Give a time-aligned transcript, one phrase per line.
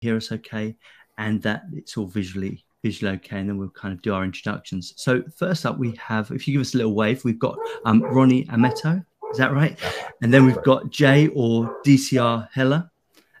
[0.00, 0.76] hear us okay
[1.18, 4.94] and that it's all visually visually okay and then we'll kind of do our introductions.
[4.96, 8.02] So first up we have if you give us a little wave we've got um,
[8.02, 9.78] ronnie ameto is that right?
[10.22, 12.90] And then we've got jay or dcr heller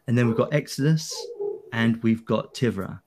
[0.06, 1.14] and then we've got exodus
[1.72, 3.00] and we've got tivra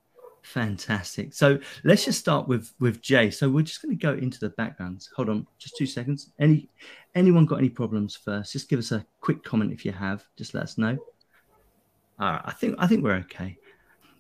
[0.50, 1.34] fantastic.
[1.34, 3.30] So let's just start with with jay.
[3.30, 5.10] So we're just going to go into the backgrounds.
[5.16, 6.32] Hold on just two seconds.
[6.40, 6.70] Any
[7.16, 8.54] anyone got any problems first?
[8.54, 10.26] Just give us a quick comment if you have.
[10.38, 10.98] Just let us know
[12.20, 13.58] all right i think i think we're okay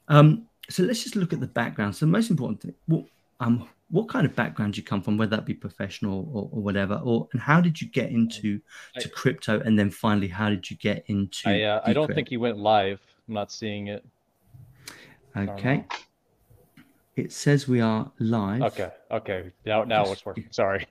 [0.07, 1.95] um so let's just look at the background.
[1.95, 3.05] So the most important thing, what
[3.39, 7.01] um, what kind of background you come from, whether that be professional or, or whatever,
[7.03, 8.61] or and how did you get into
[8.95, 11.49] I, to crypto, and then finally, how did you get into?
[11.49, 13.01] I uh, I don't think he went live.
[13.27, 14.05] I'm not seeing it.
[15.35, 15.85] Okay.
[17.15, 18.61] It says we are live.
[18.61, 18.91] Okay.
[19.11, 19.51] Okay.
[19.65, 20.47] Now now it's working.
[20.51, 20.85] Sorry.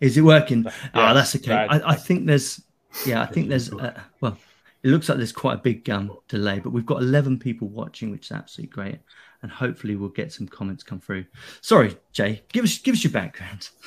[0.00, 0.64] Is it working?
[0.94, 1.52] Yeah, oh, that's okay.
[1.52, 2.62] I, I think there's
[3.04, 4.38] yeah, I think there's uh, well,
[4.82, 8.10] it looks like there's quite a big um, delay, but we've got 11 people watching,
[8.10, 9.00] which is absolutely great.
[9.42, 11.24] And hopefully we'll get some comments come through.
[11.60, 13.70] Sorry, Jay, give us give us your background.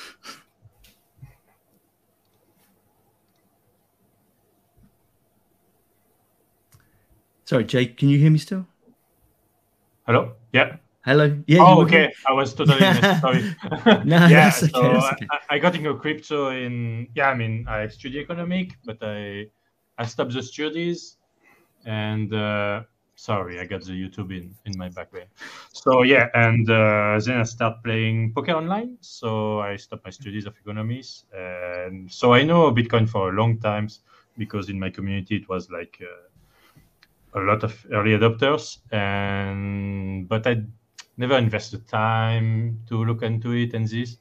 [7.44, 8.66] Sorry, Jay, can you hear me still?
[10.06, 10.32] Hello?
[10.52, 10.76] Yeah.
[11.04, 11.36] Hello.
[11.46, 11.58] Yeah.
[11.60, 12.12] Oh, okay.
[12.26, 13.20] I was totally missed.
[13.20, 13.42] sorry.
[14.06, 14.50] no, yeah.
[14.50, 15.26] so okay.
[15.30, 17.28] I, I, got into crypto in yeah.
[17.28, 19.46] I mean, I study economic, but I
[20.02, 21.16] I stopped the studies
[21.84, 22.82] and uh,
[23.14, 25.28] sorry, I got the YouTube in, in my background.
[25.72, 28.98] So yeah, and uh, then I start playing poker online.
[29.00, 33.58] So I stopped my studies of economics, and so I know Bitcoin for a long
[33.58, 33.88] time
[34.36, 40.46] because in my community it was like uh, a lot of early adopters, and but
[40.46, 40.64] I
[41.16, 44.18] never invested time to look into it and this,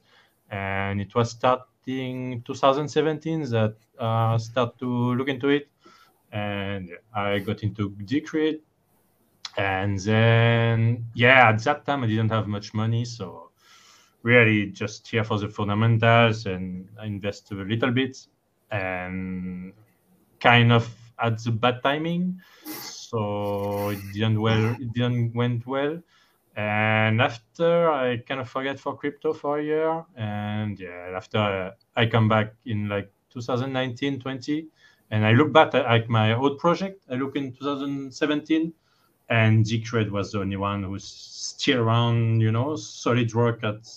[0.52, 5.71] and it was starting 2017 that uh, start to look into it,
[6.32, 8.60] and I got into Decred.
[9.58, 13.52] And then, yeah, at that time I didn't have much money, so
[14.24, 18.28] really just here for the fundamentals, and I invested a little bit,
[18.70, 19.74] and
[20.40, 26.02] kind of at the bad timing, so it didn't well, it didn't went well.
[26.56, 32.06] And after I kind of forget for crypto for a year, and yeah, after I
[32.06, 34.68] come back in like 2019, 20,
[35.12, 37.04] and I look back at, my old project.
[37.12, 38.74] I look in 2017,
[39.30, 42.40] and Decred was the only one who's still around.
[42.40, 43.88] You know, solid work at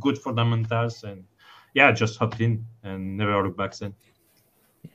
[0.00, 1.24] good fundamentals, and
[1.74, 3.94] yeah, just hopped in and never looked back then.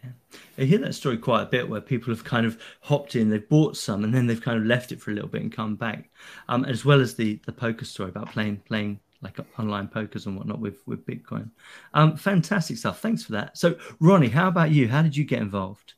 [0.03, 0.09] Yeah.
[0.57, 3.47] I hear that story quite a bit where people have kind of hopped in, they've
[3.47, 5.75] bought some, and then they've kind of left it for a little bit and come
[5.75, 6.09] back.
[6.49, 10.37] Um, as well as the the poker story about playing playing like online pokers and
[10.37, 11.49] whatnot with with Bitcoin.
[11.93, 12.99] Um, fantastic stuff.
[12.99, 13.57] Thanks for that.
[13.57, 14.87] So, Ronnie, how about you?
[14.87, 15.93] How did you get involved?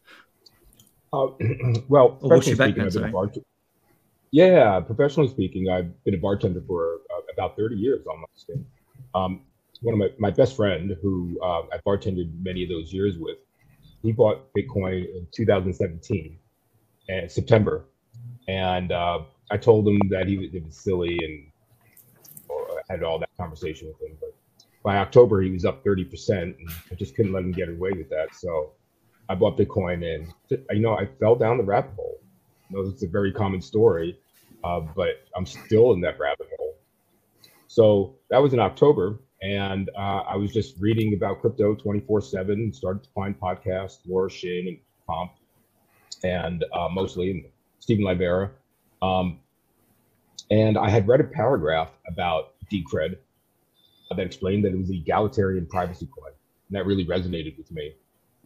[1.11, 1.27] Uh,
[1.87, 3.41] well, what's your background?
[4.31, 8.51] yeah, professionally speaking, I've been a bartender for uh, about 30 years almost.
[9.15, 9.41] Um,
[9.81, 13.37] one of my, my best friend who uh, I bartended many of those years with
[14.01, 16.37] he bought Bitcoin in 2017,
[17.09, 17.85] and September,
[18.47, 19.19] and uh,
[19.51, 21.51] I told him that he was, it was silly and
[22.89, 24.17] had all that conversation with him.
[24.19, 24.35] But
[24.83, 27.91] by October, he was up 30 percent, and I just couldn't let him get away
[27.91, 28.35] with that.
[28.35, 28.71] So
[29.29, 30.33] I bought Bitcoin, and
[30.71, 32.19] you know I fell down the rabbit hole.
[32.69, 34.19] You know, it's a very common story,
[34.63, 36.75] uh, but I'm still in that rabbit hole.
[37.67, 42.73] So that was in October, and uh, I was just reading about crypto 24 7
[42.73, 45.31] started to find podcasts, Laura Shin and Pomp,
[46.23, 48.49] and uh, mostly Stephen Livera.
[49.01, 49.39] Um,
[50.51, 53.17] and I had read a paragraph about Decred
[54.09, 56.31] that explained that it was egalitarian privacy coin.
[56.69, 57.93] And that really resonated with me.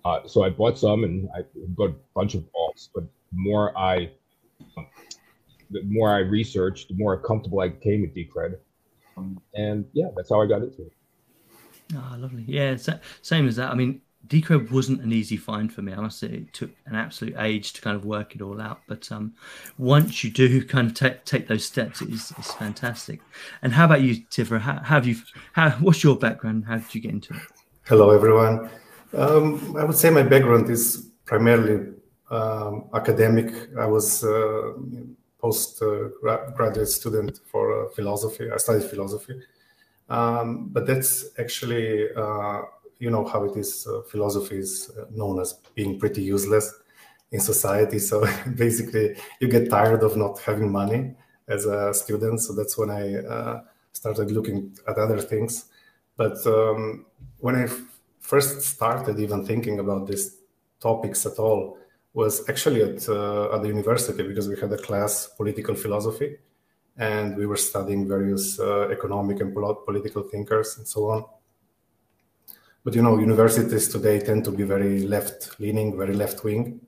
[0.06, 2.89] Uh, so I bought some and I bought a bunch of alts.
[2.94, 4.11] But the more I,
[5.72, 8.57] the more I researched, the more comfortable I became with Decred.
[9.53, 10.94] And yeah, that's how I got into it.
[11.95, 12.44] Oh, lovely.
[12.47, 12.75] Yeah,
[13.22, 13.69] same as that.
[13.69, 15.91] I mean, Decred wasn't an easy find for me.
[15.91, 18.79] I must say it took an absolute age to kind of work it all out.
[18.88, 19.34] But um,
[19.78, 23.20] once you do kind of take take those steps, it's, it's fantastic.
[23.61, 24.61] And how about you, Tivra?
[24.61, 25.17] How, how, have you?
[25.52, 26.66] How what's your background?
[26.66, 27.41] How did you get into it?
[27.85, 28.70] Hello, everyone.
[29.14, 31.93] Um, I would say my background is primarily
[32.31, 33.53] um, academic.
[33.78, 34.72] I was uh,
[35.40, 38.49] postgraduate student for uh, philosophy.
[38.49, 39.41] I studied philosophy,
[40.09, 42.61] um, but that's actually uh,
[43.03, 43.85] you know how it is.
[43.85, 46.73] Uh, philosophy is uh, known as being pretty useless
[47.32, 48.00] in society.
[48.00, 51.16] So basically, you get tired of not having money
[51.47, 52.40] as a student.
[52.41, 53.03] So that's when I
[53.35, 53.61] uh,
[53.91, 54.58] started looking
[54.88, 55.66] at other things.
[56.16, 57.05] But um,
[57.40, 57.82] when I f-
[58.20, 60.38] first started even thinking about these
[60.79, 61.78] topics at all,
[62.14, 66.38] was actually at uh, at the university because we had a class political philosophy,
[66.97, 69.52] and we were studying various uh, economic and
[69.90, 71.26] political thinkers and so on.
[72.84, 76.82] But you know, universities today tend to be very left leaning, very left wing,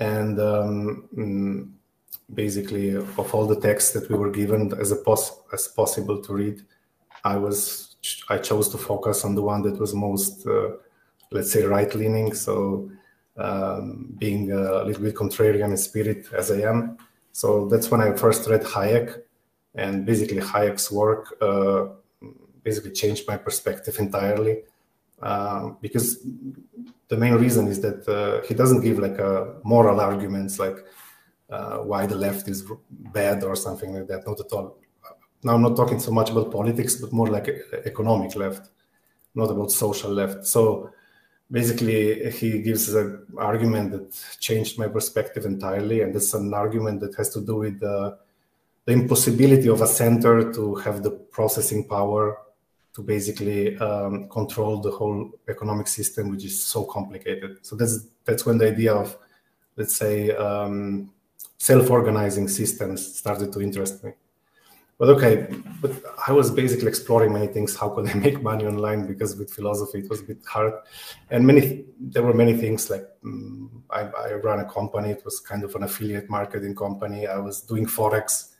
[0.00, 1.70] and um, mm,
[2.34, 6.32] basically of all the texts that we were given as a pos- as possible to
[6.32, 6.62] read,
[7.24, 7.96] I was
[8.28, 10.70] I chose to focus on the one that was most, uh,
[11.30, 12.32] let's say, right leaning.
[12.32, 12.90] So
[13.36, 16.98] um, being a little bit contrarian in spirit as I am.
[17.32, 19.22] So that's when I first read Hayek,
[19.74, 21.86] and basically Hayek's work uh,
[22.62, 24.62] basically changed my perspective entirely.
[25.22, 26.26] Uh, because
[27.08, 30.78] the main reason is that uh, he doesn't give like a moral arguments like
[31.50, 34.26] uh, why the left is bad or something like that.
[34.26, 34.78] Not at all.
[35.42, 37.48] Now I'm not talking so much about politics, but more like
[37.84, 38.70] economic left,
[39.34, 40.46] not about social left.
[40.46, 40.90] So
[41.50, 47.14] basically, he gives an argument that changed my perspective entirely, and it's an argument that
[47.16, 48.18] has to do with the
[48.86, 52.38] impossibility of a center to have the processing power
[52.94, 57.58] to basically um, control the whole economic system, which is so complicated.
[57.62, 59.16] So that's that's when the idea of,
[59.76, 61.12] let's say, um,
[61.58, 64.12] self-organizing systems started to interest me.
[64.98, 65.46] But okay,
[65.80, 65.92] but
[66.28, 67.74] I was basically exploring many things.
[67.74, 69.06] How could I make money online?
[69.06, 70.74] Because with philosophy, it was a bit hard,
[71.30, 75.10] and many there were many things like um, I, I ran a company.
[75.10, 77.26] It was kind of an affiliate marketing company.
[77.26, 78.50] I was doing forex,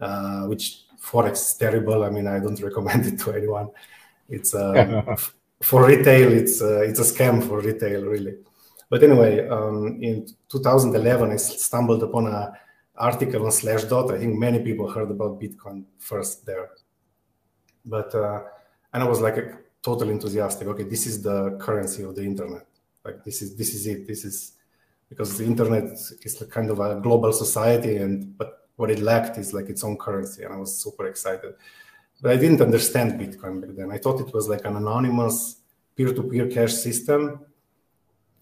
[0.00, 2.04] uh, which forex is terrible.
[2.04, 3.68] I mean, I don't recommend it to anyone.
[4.28, 5.16] It's uh,
[5.62, 6.32] for retail.
[6.32, 8.34] It's uh, it's a scam for retail, really.
[8.90, 12.52] But anyway, um, in 2011, I stumbled upon an
[12.96, 14.12] article on Slashdot.
[14.14, 16.70] I think many people heard about Bitcoin first there.
[17.84, 18.42] But, uh,
[18.92, 20.68] and I was like a total enthusiastic.
[20.68, 22.66] Okay, this is the currency of the internet.
[23.04, 24.06] Like this is, this is it.
[24.06, 24.52] This is,
[25.08, 29.52] because the internet is kind of a global society and, but what it lacked is
[29.52, 30.42] like its own currency.
[30.42, 31.54] And I was super excited.
[32.20, 33.90] But I didn't understand Bitcoin back then.
[33.90, 35.60] I thought it was like an anonymous
[35.96, 37.44] peer-to-peer cash system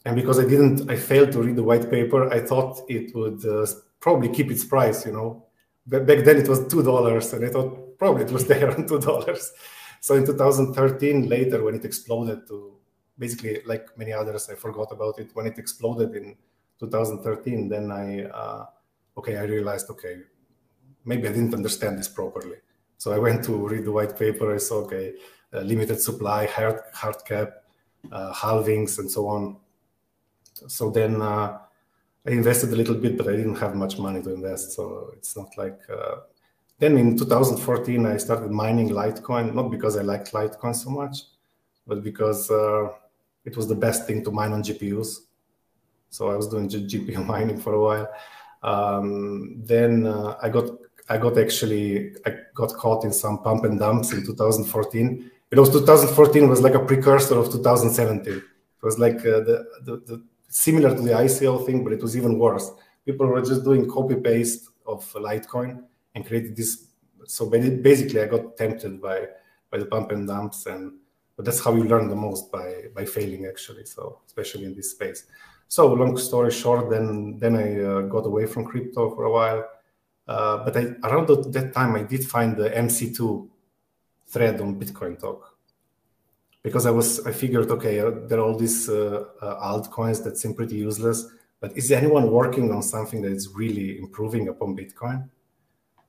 [0.05, 2.32] and because I didn't, I failed to read the white paper.
[2.32, 3.67] I thought it would uh,
[4.00, 5.06] probably keep its price.
[5.06, 5.46] You know,
[5.87, 8.87] but back then it was two dollars, and I thought probably it was there on
[8.87, 9.52] two dollars.
[10.00, 12.73] So in 2013, later when it exploded to
[13.17, 15.31] basically like many others, I forgot about it.
[15.34, 16.37] When it exploded in
[16.81, 18.67] 2013, then I uh,
[19.17, 20.19] okay, I realized okay,
[21.05, 22.56] maybe I didn't understand this properly.
[22.99, 24.55] So I went to read the white paper.
[24.55, 25.14] I saw okay,
[25.53, 27.64] uh, limited supply, hard hard cap,
[28.11, 29.56] uh, halvings, and so on
[30.69, 31.59] so then uh,
[32.26, 34.73] I invested a little bit, but I didn't have much money to invest.
[34.73, 35.81] So it's not like.
[35.91, 36.17] Uh,
[36.79, 41.19] then in 2014, I started mining Litecoin, not because I liked Litecoin so much,
[41.87, 42.88] but because uh,
[43.44, 45.19] it was the best thing to mine on GPUs.
[46.11, 48.08] So I was doing GPU mining for a while.
[48.62, 50.70] Um, then uh, I got
[51.09, 55.31] I got actually I got caught in some pump and dumps in 2014.
[55.50, 58.32] It was 2014 was like a precursor of 2017.
[58.35, 58.43] It
[58.82, 62.38] was like uh, the, the, the similar to the ICO thing, but it was even
[62.38, 62.70] worse.
[63.05, 65.82] People were just doing copy paste of Litecoin
[66.15, 66.87] and created this.
[67.26, 69.26] So basically, I got tempted by
[69.70, 70.93] by the pump and dumps, and
[71.37, 73.85] but that's how you learn the most by by failing actually.
[73.87, 75.25] So especially in this space.
[75.73, 79.61] So long story short, then then I uh, got away from crypto for a while.
[80.29, 83.49] Uh, but I, around that time, I did find the MC2
[84.27, 85.56] thread on Bitcoin Talk,
[86.63, 90.37] because I was I figured okay uh, there are all these uh, uh, altcoins that
[90.37, 91.25] seem pretty useless,
[91.58, 95.31] but is anyone working on something that is really improving upon Bitcoin?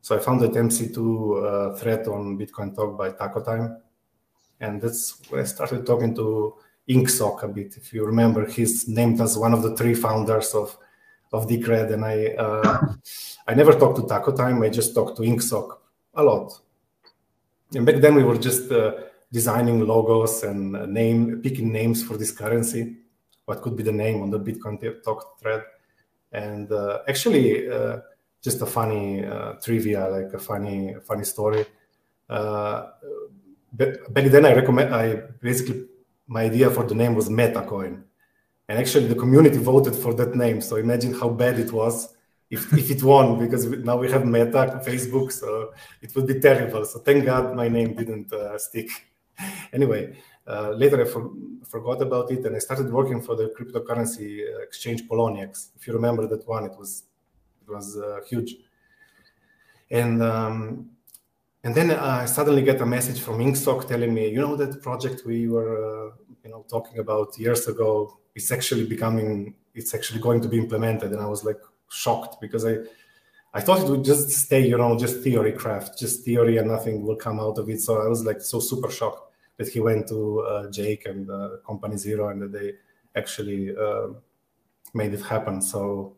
[0.01, 3.77] So I found that MC2 uh, thread on Bitcoin Talk by Taco Time,
[4.59, 6.55] and that's when I started talking to
[6.89, 7.77] Ingsoc a bit.
[7.77, 10.77] If you remember, he's named as one of the three founders of
[11.31, 12.93] of Decred, and I uh,
[13.47, 14.61] I never talked to Taco Time.
[14.63, 15.77] I just talked to Ingsoc
[16.15, 16.51] a lot.
[17.75, 18.93] And back then we were just uh,
[19.31, 22.97] designing logos and name picking names for this currency
[23.45, 25.63] what could be the name on the bitcoin talk thread
[26.31, 27.97] and uh, actually uh,
[28.41, 31.65] just a funny uh, trivia like a funny funny story
[32.29, 32.87] uh,
[33.73, 35.85] back then i recommend i basically
[36.27, 38.03] my idea for the name was metacoin
[38.67, 42.13] and actually the community voted for that name so imagine how bad it was
[42.49, 46.85] if, if it won because now we have meta facebook so it would be terrible
[46.85, 48.89] so thank god my name didn't uh, stick
[49.73, 50.15] anyway,
[50.47, 51.31] uh, later I for,
[51.65, 55.69] forgot about it and I started working for the cryptocurrency uh, exchange Poloniex.
[55.75, 57.03] If you remember that one, it was
[57.65, 58.55] it was uh, huge.
[59.89, 60.89] And um,
[61.63, 65.25] and then I suddenly get a message from Ingsoc telling me, you know, that project
[65.25, 66.11] we were uh,
[66.43, 71.11] you know talking about years ago is actually becoming it's actually going to be implemented,
[71.11, 72.79] and I was like shocked because I
[73.55, 77.03] I thought it would just stay, you know, just theory craft, just theory, and nothing
[77.03, 77.79] will come out of it.
[77.81, 81.57] So I was like so super shocked that he went to uh, Jake and uh,
[81.65, 82.73] Company Zero, and that they
[83.15, 84.07] actually uh,
[84.93, 85.61] made it happen.
[85.61, 86.15] So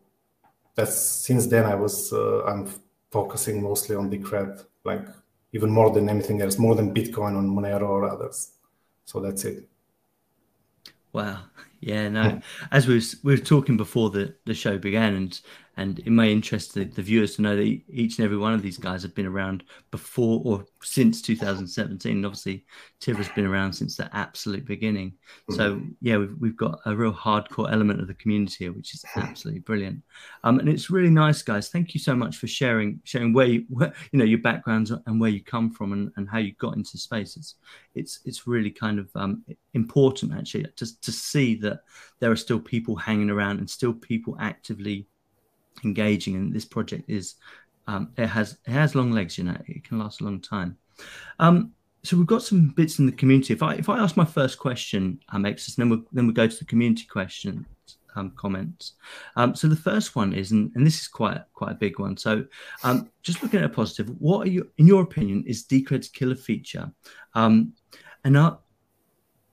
[0.75, 2.67] that's since then I was uh, I'm
[3.11, 5.05] focusing mostly on the Decred, like
[5.55, 8.51] even more than anything else, more than Bitcoin on Monero or others.
[9.05, 9.69] So that's it.
[11.13, 11.43] Wow.
[11.79, 12.41] Yeah, no.
[12.71, 15.39] As we were, we were talking before the, the show began, and
[15.77, 18.62] and it may interest the, the, viewers to know that each and every one of
[18.62, 22.12] these guys have been around before or since 2017.
[22.15, 22.65] And obviously,
[23.01, 25.13] Tiv has been around since the absolute beginning.
[25.51, 25.89] So, mm-hmm.
[26.01, 29.62] yeah, we've, we've got a real hardcore element of the community here, which is absolutely
[29.62, 30.01] brilliant.
[30.46, 31.67] Um, and it's really nice, guys.
[31.67, 35.20] Thank you so much for sharing sharing where you, where, you know, your backgrounds and
[35.20, 37.36] where you come from and, and how you got into space.
[37.36, 37.55] It's,
[37.96, 41.82] it's, it's really kind of um, important, actually, just to see that
[42.20, 45.08] there are still people hanging around and still people actively
[45.84, 47.36] engaging and this project is
[47.88, 50.77] um, it has it has long legs you know it can last a long time.
[51.39, 53.53] Um, so we've got some bits in the community.
[53.53, 56.36] If i if i ask my first question um Exodus, then we'll then we we'll
[56.36, 57.65] go to the community questions
[58.15, 58.94] um, comments.
[59.36, 62.17] Um, so the first one is and, and this is quite quite a big one.
[62.17, 62.46] So
[62.84, 66.36] um, just looking at a positive what are you in your opinion is decred's killer
[66.36, 66.91] feature?
[67.34, 67.74] Um,
[68.24, 68.60] and are,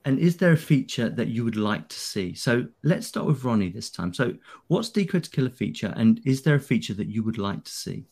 [0.05, 2.33] and is there a feature that you would like to see?
[2.33, 4.13] So let's start with Ronnie this time.
[4.13, 4.33] So
[4.67, 8.05] what's Decred's killer feature, and is there a feature that you would like to see?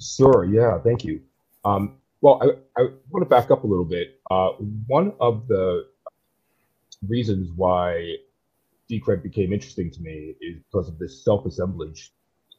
[0.00, 0.44] Sure.
[0.44, 0.78] Yeah.
[0.78, 1.20] Thank you.
[1.64, 4.20] Um, well, I, I, want to back up a little bit.
[4.30, 4.50] Uh,
[4.86, 5.86] one of the
[7.06, 8.16] reasons why
[8.90, 12.12] Decred became interesting to me is because of this self-assemblage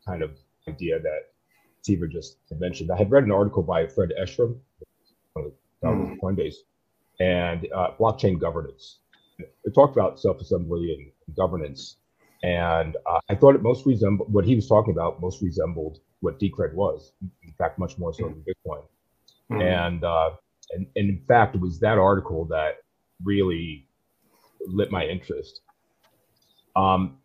[0.05, 0.31] kind of
[0.67, 1.31] idea that
[1.87, 2.91] Tiva just mentioned.
[2.91, 4.59] I had read an article by Fred Ehrsam,
[5.37, 6.19] mm.
[6.19, 6.55] Coinbase,
[7.19, 8.99] and uh, blockchain governance.
[9.39, 11.97] It talked about self-assembly and governance,
[12.43, 15.21] and uh, I thought it most resembled what he was talking about.
[15.21, 17.13] Most resembled what Decred was.
[17.43, 18.83] In fact, much more so than Bitcoin.
[19.51, 19.61] Mm-hmm.
[19.61, 20.31] And, uh,
[20.71, 22.77] and and in fact, it was that article that
[23.23, 23.87] really
[24.65, 25.61] lit my interest.
[26.75, 27.17] Um,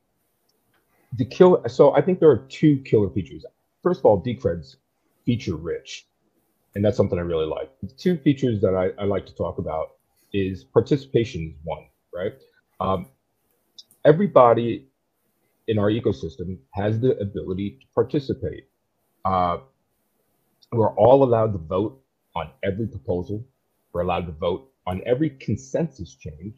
[1.17, 1.63] the kill.
[1.69, 3.45] So I think there are two killer features.
[3.83, 4.77] First of all, Decred's
[5.25, 6.07] feature rich
[6.75, 7.71] and that's something I really like.
[7.99, 9.89] Two features that I, I like to talk about
[10.33, 12.33] is participation is one, right?
[12.81, 13.07] Um,
[14.05, 14.89] everybody
[15.69, 18.65] in our ecosystem has the ability to participate.
[19.25, 19.59] Uh,
[20.73, 22.01] we're all allowed to vote
[22.35, 23.47] on every proposal.
[23.93, 26.57] We're allowed to vote on every consensus change.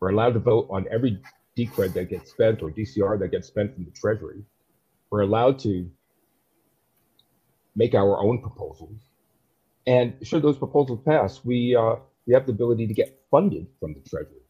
[0.00, 1.20] We're allowed to vote on every
[1.56, 4.42] decred that gets spent or DCR that gets spent from the treasury.
[5.10, 5.90] We're allowed to
[7.76, 9.00] make our own proposals.
[9.86, 13.94] And should those proposals pass, we uh, we have the ability to get funded from
[13.94, 14.40] the Treasury.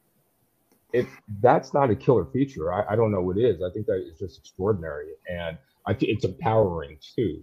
[0.93, 1.09] If
[1.41, 3.63] that's not a killer feature, I, I don't know what is.
[3.63, 7.43] I think that is just extraordinary, and I think it's empowering too.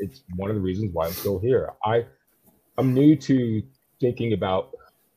[0.00, 1.70] It's one of the reasons why I'm still here.
[1.84, 2.04] I
[2.78, 3.62] I'm new to
[4.00, 4.70] thinking about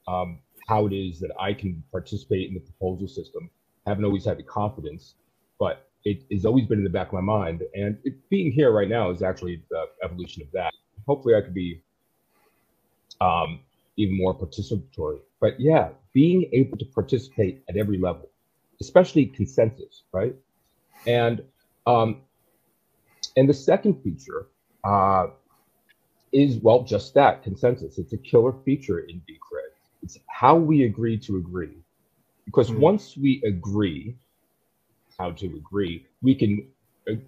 [0.08, 3.50] um, how it is that I can participate in the proposal system.
[3.86, 5.15] I haven't always had the confidence,
[5.60, 7.63] but it has always been in the back of my mind.
[7.74, 10.74] And it, being here right now is actually the evolution of that
[11.07, 11.81] hopefully I could be
[13.21, 13.61] um,
[13.97, 15.19] even more participatory.
[15.41, 18.29] But yeah, being able to participate at every level,
[18.81, 20.35] especially consensus, right?
[21.07, 21.43] And
[21.87, 22.21] um,
[23.37, 24.47] and the second feature
[24.83, 25.27] uh,
[26.33, 27.97] is well, just that consensus.
[27.97, 29.73] It's a killer feature in Decred.
[30.03, 31.77] It's how we agree to agree,
[32.45, 32.79] because mm.
[32.79, 34.15] once we agree
[35.19, 36.67] how to agree, we can
[37.09, 37.25] ag-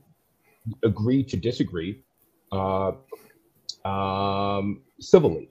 [0.83, 2.03] agree to disagree
[2.51, 2.91] uh,
[3.86, 5.50] um, civilly.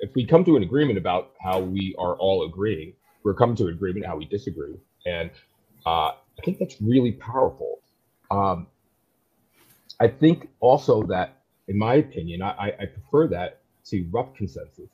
[0.00, 2.92] If we come to an agreement about how we are all agreeing,
[3.24, 5.30] we're coming to an agreement how we disagree, and
[5.86, 7.80] uh, I think that's really powerful.
[8.30, 8.66] Um,
[10.00, 14.88] I think also that, in my opinion, I, I prefer that to rough consensus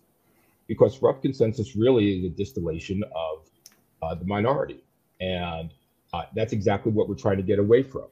[0.67, 3.47] because rough consensus really is a distillation of
[4.03, 4.83] uh, the minority,
[5.21, 5.71] and
[6.13, 8.07] uh, that's exactly what we're trying to get away from.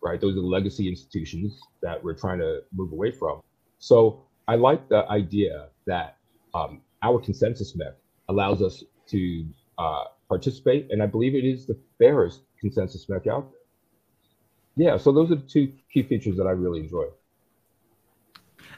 [0.00, 3.42] Right, those are the legacy institutions that we're trying to move away from.
[3.78, 6.16] So I like the idea that
[6.54, 7.94] um, our consensus mech
[8.28, 9.46] allows us to
[9.78, 14.86] uh, participate, and I believe it is the fairest consensus mech out there.
[14.86, 17.06] Yeah, so those are the two key features that I really enjoy.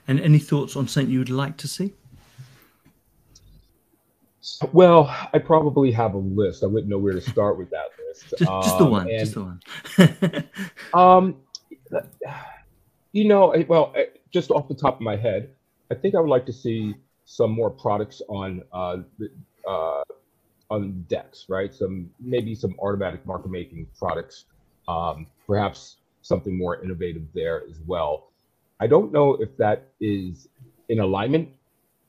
[0.08, 1.92] And any thoughts on something you would like to see?
[4.72, 6.62] Well, I probably have a list.
[6.62, 8.34] I wouldn't know where to start with that list.
[8.38, 9.10] just, um, just the um, one.
[9.10, 10.48] And, just the
[10.94, 10.94] one.
[10.94, 11.36] um,
[13.12, 13.94] you know, well,
[14.30, 15.50] just off the top of my head,
[15.90, 16.94] I think I would like to see
[17.24, 18.98] some more products on uh,
[19.68, 20.02] uh,
[20.70, 21.74] on DEX, right?
[21.74, 24.44] Some maybe some automatic market making products,
[24.88, 28.28] um, perhaps something more innovative there as well.
[28.80, 30.48] I don't know if that is
[30.88, 31.48] in alignment,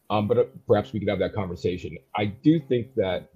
[0.10, 1.98] um, but uh, perhaps we could have that conversation.
[2.16, 3.30] I do think that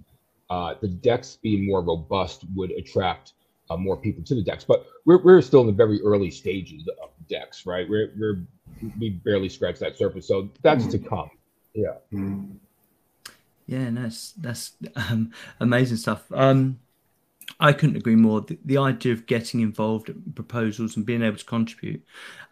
[0.49, 3.33] uh, the DEX being more robust would attract
[3.69, 6.87] uh, more people to the DEX, but we're, we're still in the very early stages
[7.01, 7.87] of DEX, right?
[7.89, 8.41] We're, we're
[8.99, 10.91] we barely scratched that surface, so that's mm.
[10.91, 11.29] to come.
[11.73, 11.93] Yeah.
[12.13, 12.57] Mm.
[13.67, 16.23] Yeah, no, that's that's um, amazing stuff.
[16.31, 16.79] Um,
[17.59, 18.41] I couldn't agree more.
[18.41, 22.03] The, the, idea of getting involved in proposals and being able to contribute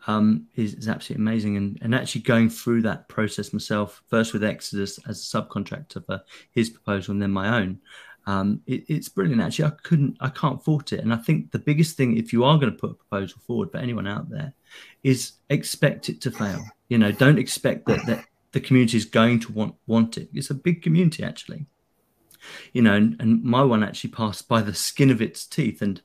[0.08, 1.58] um, is, is, absolutely amazing.
[1.58, 6.22] And, and actually going through that process myself, first with Exodus as a subcontractor for
[6.52, 7.80] his proposal and then my own,
[8.26, 9.42] um, it, it's brilliant.
[9.42, 11.02] Actually, I couldn't, I can't fault it.
[11.02, 13.72] And I think the biggest thing, if you are going to put a proposal forward
[13.72, 14.54] for anyone out there,
[15.04, 16.64] is expect it to fail.
[16.90, 20.30] You know, don't expect that, that the community is going to want want it.
[20.34, 21.66] It's a big community actually,
[22.72, 26.02] you know, and, and my one actually passed by the skin of its teeth, and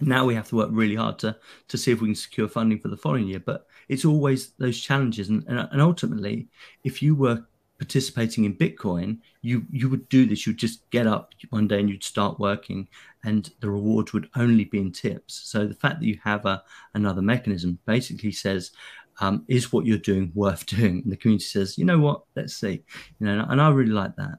[0.00, 1.36] now we have to work really hard to
[1.68, 3.40] to see if we can secure funding for the following year.
[3.40, 6.48] But it's always those challenges, and and, and ultimately,
[6.82, 7.46] if you were
[7.78, 10.46] participating in Bitcoin, you you would do this.
[10.46, 12.88] You'd just get up one day and you'd start working,
[13.24, 15.34] and the rewards would only be in tips.
[15.44, 16.62] So the fact that you have a
[16.94, 18.72] another mechanism basically says,
[19.20, 21.02] um, is what you're doing worth doing?
[21.02, 22.82] And the community says, you know what, let's see.
[23.18, 24.38] You know, and I really like that.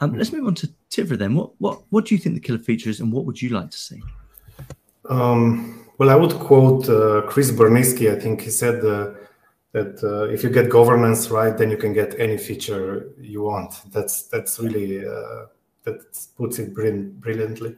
[0.00, 1.34] Um, let's move on to Tivra then.
[1.34, 3.70] What what what do you think the killer feature is, and what would you like
[3.70, 4.00] to see?
[5.08, 8.16] Um, well, I would quote uh, Chris Burniske.
[8.16, 9.14] I think he said uh,
[9.72, 13.74] that uh, if you get governance right, then you can get any feature you want.
[13.92, 15.46] That's that's really uh,
[15.84, 16.00] that
[16.36, 17.76] puts it brilliantly.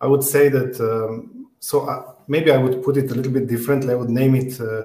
[0.00, 0.80] I would say that.
[0.80, 3.92] Um, so uh, maybe I would put it a little bit differently.
[3.92, 4.84] I would name it uh,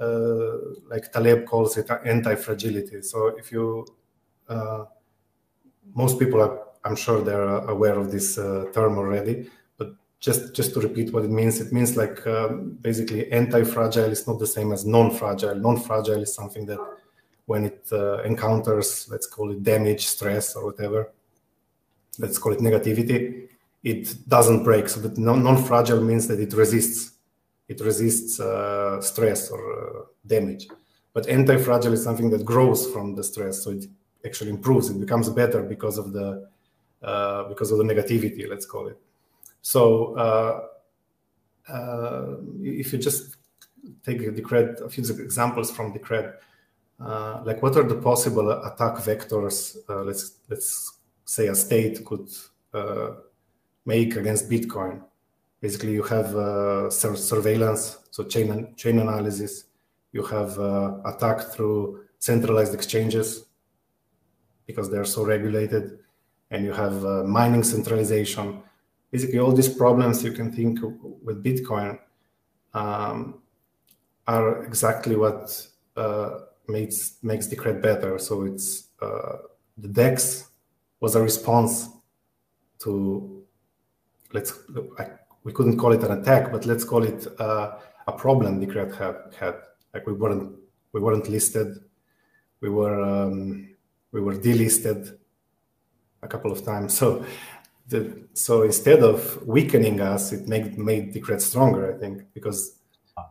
[0.00, 0.56] uh,
[0.88, 3.02] like Taleb calls it anti-fragility.
[3.02, 3.86] So if you,
[4.48, 4.84] uh,
[5.94, 9.50] most people are, I'm sure they're aware of this uh, term already,
[10.20, 14.38] just just to repeat what it means, it means like um, basically anti-fragile is not
[14.38, 15.54] the same as non-fragile.
[15.54, 16.78] Non-fragile is something that
[17.46, 21.10] when it uh, encounters, let's call it damage, stress, or whatever,
[22.18, 23.48] let's call it negativity,
[23.82, 24.88] it doesn't break.
[24.88, 27.12] So that non-fragile means that it resists
[27.68, 30.68] it resists uh, stress or uh, damage.
[31.14, 33.86] But anti-fragile is something that grows from the stress, so it
[34.24, 34.90] actually improves.
[34.90, 36.48] It becomes better because of the
[37.02, 38.98] uh, because of the negativity, let's call it.
[39.62, 40.68] So
[42.62, 43.36] if you just
[44.04, 46.34] take Decred, a few examples from Decred,
[47.00, 49.76] uh, like what are the possible attack vectors?
[49.88, 52.28] Uh, let's let's say a state could
[52.74, 53.12] uh,
[53.86, 55.02] make against Bitcoin
[55.60, 59.64] basically you have uh, surveillance, so chain chain analysis.
[60.12, 63.44] You have uh, attack through centralized exchanges
[64.66, 65.98] because they're so regulated,
[66.50, 68.62] and you have uh, mining centralization.
[69.10, 70.78] Basically, all these problems you can think
[71.22, 71.98] with Bitcoin
[72.74, 73.42] um,
[74.26, 78.18] are exactly what uh, makes makes Decred better.
[78.18, 79.38] So it's uh,
[79.76, 80.50] the DEX
[81.00, 81.88] was a response
[82.80, 83.42] to
[84.32, 84.58] let's
[85.44, 89.16] we couldn't call it an attack, but let's call it uh, a problem Decred had,
[89.38, 89.54] had.
[89.92, 90.56] Like we weren't
[90.92, 91.78] we weren't listed,
[92.60, 93.74] we were um,
[94.12, 95.16] we were delisted
[96.22, 96.96] a couple of times.
[96.96, 97.24] So
[97.90, 101.94] the, so instead of weakening us, it made made Decred stronger.
[101.94, 102.78] I think because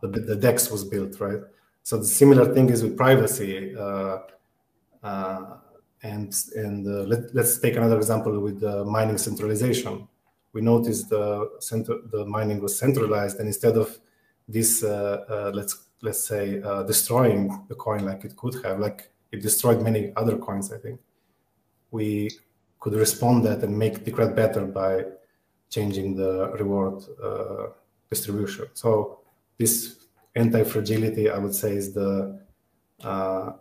[0.02, 1.40] the, the DEX was built right.
[1.82, 3.76] So the similar thing is with privacy.
[3.76, 4.18] Uh,
[5.02, 5.56] uh,
[6.02, 10.08] and and uh, let, us take another example with mining centralization
[10.52, 13.98] we noticed the center, the mining was centralized, and instead of
[14.48, 19.10] this, uh, uh, let's let's say, uh, destroying the coin like it could have, like
[19.32, 20.98] it destroyed many other coins, I think
[21.90, 22.30] we
[22.80, 25.04] could respond that and make Decred better by
[25.68, 27.66] changing the reward uh,
[28.08, 28.66] distribution.
[28.74, 29.20] So
[29.58, 29.96] this
[30.34, 32.40] anti-fragility, I would say, is the
[33.04, 33.52] uh,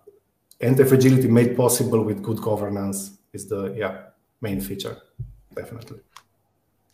[0.62, 4.02] anti-fragility made possible with good governance is the yeah
[4.42, 4.98] main feature,
[5.54, 6.00] definitely.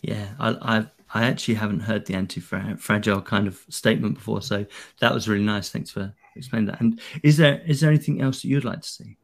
[0.02, 4.66] Yeah, I, I, I actually haven't heard the anti-fragile kind of statement before, so
[5.00, 5.70] that was really nice.
[5.70, 6.82] Thanks for explaining that.
[6.82, 9.18] And is there is there anything else that you'd like to see?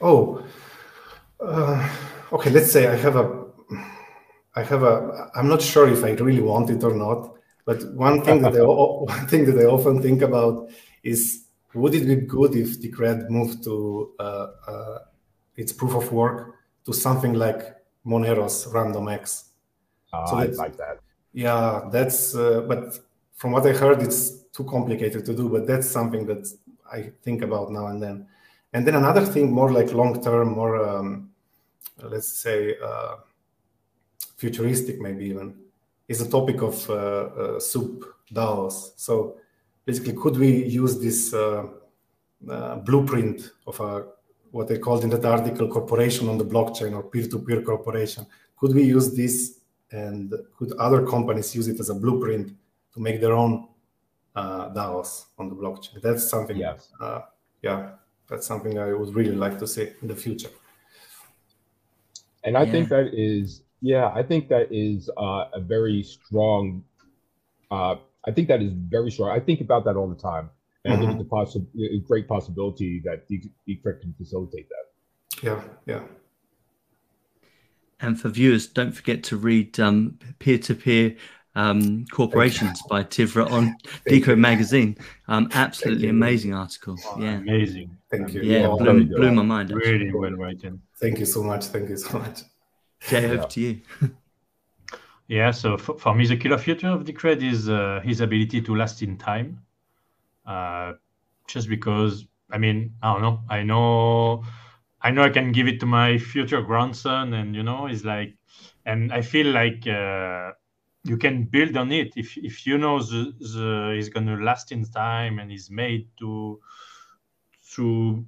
[0.00, 0.44] Oh,
[1.40, 1.88] uh,
[2.32, 2.50] okay.
[2.50, 3.44] Let's say I have a,
[4.54, 5.30] I have a.
[5.34, 8.62] I'm not sure if I really want it or not, but one thing that I
[8.64, 10.70] one thing that I often think about
[11.02, 14.98] is would it be good if Decred moved to uh, uh,
[15.56, 16.54] its proof of work
[16.86, 19.44] to something like Monero's RandomX?
[20.12, 21.00] Uh, so I like that.
[21.32, 22.34] Yeah, that's.
[22.34, 22.98] Uh, but
[23.34, 25.48] from what I heard, it's too complicated to do.
[25.48, 26.48] But that's something that
[26.90, 28.26] I think about now and then.
[28.72, 31.27] And then another thing, more like long term, more um,
[32.02, 33.16] let's say uh,
[34.36, 35.54] futuristic, maybe even,
[36.06, 38.92] is the topic of uh, uh, SOOP DAOs.
[38.96, 39.36] So
[39.84, 41.66] basically, could we use this uh,
[42.48, 44.06] uh, blueprint of a
[44.50, 48.26] what they called in that article corporation on the blockchain or peer-to-peer corporation?
[48.56, 52.52] Could we use this, and could other companies use it as a blueprint
[52.94, 53.68] to make their own
[54.34, 56.00] uh, DAOs on the blockchain?
[56.00, 56.56] That's something.
[56.56, 56.88] Yes.
[56.98, 57.20] Uh,
[57.62, 57.90] yeah,
[58.28, 60.50] that's something I would really like to see in the future.
[62.44, 62.72] And I yeah.
[62.72, 66.84] think that is, yeah, I think that is uh, a very strong.
[67.70, 67.96] Uh,
[68.26, 69.30] I think that is very strong.
[69.30, 70.50] I think about that all the time,
[70.84, 71.02] and mm-hmm.
[71.02, 75.42] I think it's a, possi- a great possibility that Decred can facilitate that.
[75.42, 76.02] Yeah, yeah.
[78.00, 81.16] And for viewers, don't forget to read um, peer-to-peer
[81.54, 83.76] um, corporations by Tivra on
[84.08, 84.96] Decred Magazine.
[85.26, 86.96] Um, absolutely amazing article.
[87.06, 87.96] Oh, yeah, amazing.
[88.10, 88.42] Thank you.
[88.42, 89.72] Yeah, blew, blew my mind.
[89.72, 89.92] Actually.
[89.92, 90.80] Really well written.
[90.96, 91.66] Thank you so much.
[91.66, 92.42] Thank you so much.
[93.00, 93.44] Jay, over yeah.
[93.44, 93.80] to you.
[95.28, 98.74] yeah, so for, for, me, the killer feature of Decred is uh, his ability to
[98.74, 99.60] last in time.
[100.46, 100.94] Uh,
[101.46, 103.40] just because, I mean, I don't know.
[103.48, 104.44] I know,
[105.02, 108.34] I know, I can give it to my future grandson, and you know, it's like,
[108.86, 109.86] and I feel like.
[109.86, 110.52] Uh,
[111.08, 114.72] you can build on it if if you know the, the is going to last
[114.72, 116.60] in time and is made to
[117.74, 118.24] to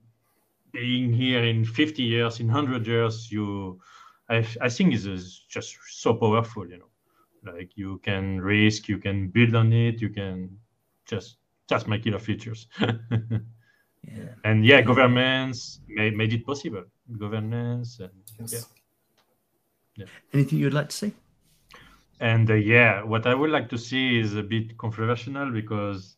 [0.72, 3.78] being here in 50 years in 100 years you
[4.28, 9.28] i, I think is just so powerful you know like you can risk you can
[9.28, 10.58] build on it you can
[11.06, 11.36] just
[11.68, 14.34] just make it a features yeah.
[14.44, 16.84] and yeah governments made, made it possible
[17.18, 18.52] governance and yes.
[18.52, 20.04] yeah.
[20.04, 21.12] yeah anything you'd like to say
[22.20, 26.16] and uh, yeah, what I would like to see is a bit controversial because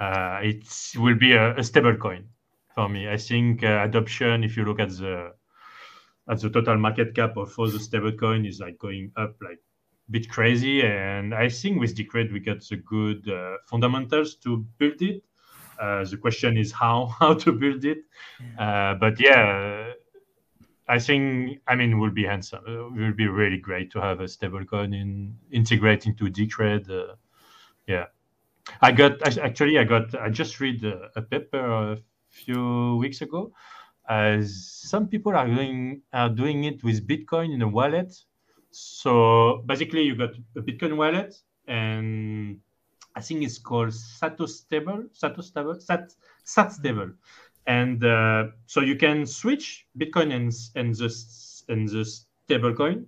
[0.00, 0.64] uh, it
[0.96, 2.28] will be a, a stable coin
[2.74, 3.08] for me.
[3.08, 5.32] I think uh, adoption, if you look at the
[6.30, 9.58] at the total market cap of all the stable coin, is like going up like
[10.08, 10.82] a bit crazy.
[10.82, 15.24] And I think with Decred we got the good uh, fundamentals to build it.
[15.80, 17.98] Uh, the question is how how to build it.
[18.56, 19.94] Uh, but yeah
[20.86, 22.64] I think I mean will be handsome.
[22.66, 26.90] It will be really great to have a stablecoin in integrate into Decred.
[26.90, 27.14] Uh,
[27.86, 28.06] yeah,
[28.82, 31.98] I got actually I got I just read a, paper a
[32.30, 33.52] few weeks ago.
[34.08, 38.14] Uh, some people are doing are doing it with Bitcoin in a wallet.
[38.70, 41.34] So basically, you got a Bitcoin wallet,
[41.66, 42.60] and
[43.14, 46.12] I think it's called Sato Stable, Sato Stable, Sat
[46.44, 47.12] Sat Stable
[47.66, 51.10] and uh, so you can switch Bitcoin and and the
[51.68, 52.04] and the
[52.48, 53.06] stablecoin.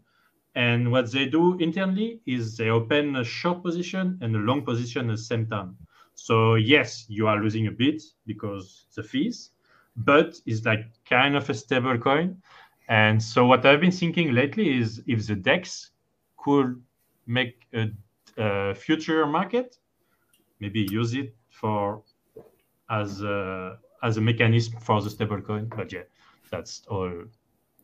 [0.54, 5.10] And what they do internally is they open a short position and a long position
[5.10, 5.76] at the same time.
[6.14, 9.50] So yes, you are losing a bit because the fees,
[9.96, 12.40] but it's like kind of a stable coin.
[12.88, 15.90] And so what I've been thinking lately is if the DEX
[16.38, 16.80] could
[17.26, 17.90] make a,
[18.38, 19.76] a future market,
[20.60, 22.02] maybe use it for
[22.88, 25.68] as a, as a mechanism for the stablecoin.
[25.68, 26.04] But yeah,
[26.50, 27.08] that's all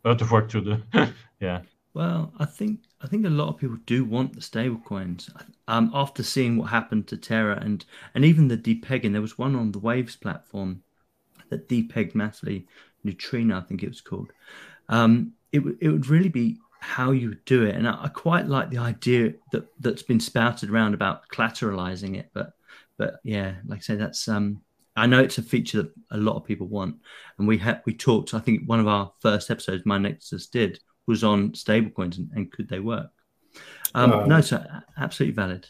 [0.04, 0.82] a lot of work to do.
[1.40, 1.62] yeah.
[1.94, 5.30] Well, I think I think a lot of people do want the stablecoins.
[5.68, 9.56] Um, after seeing what happened to Terra and and even the depegging, there was one
[9.56, 10.82] on the Waves platform
[11.50, 12.66] that depegged massively.
[13.04, 14.32] Neutrino, I think it was called.
[14.88, 18.46] Um, it it would really be how you would do it, and I, I quite
[18.46, 22.30] like the idea that that's been spouted around about collateralizing it.
[22.32, 22.52] But
[22.96, 24.62] but yeah, like I say, that's um
[24.96, 26.96] I know it's a feature that a lot of people want,
[27.38, 28.34] and we had we talked.
[28.34, 32.52] I think one of our first episodes, my Nexus did, was on stablecoins and, and
[32.52, 33.10] could they work?
[33.94, 34.64] Um, uh, no, so
[34.98, 35.66] absolutely valid.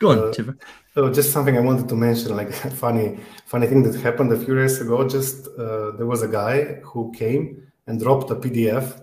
[0.00, 0.56] Go on, uh, Tivra.
[0.94, 2.52] So just something I wanted to mention, like
[2.84, 5.06] funny, funny thing that happened a few years ago.
[5.08, 9.02] Just uh, there was a guy who came and dropped a PDF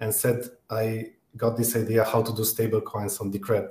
[0.00, 3.70] and said, "I got this idea how to do stablecoins on Decred."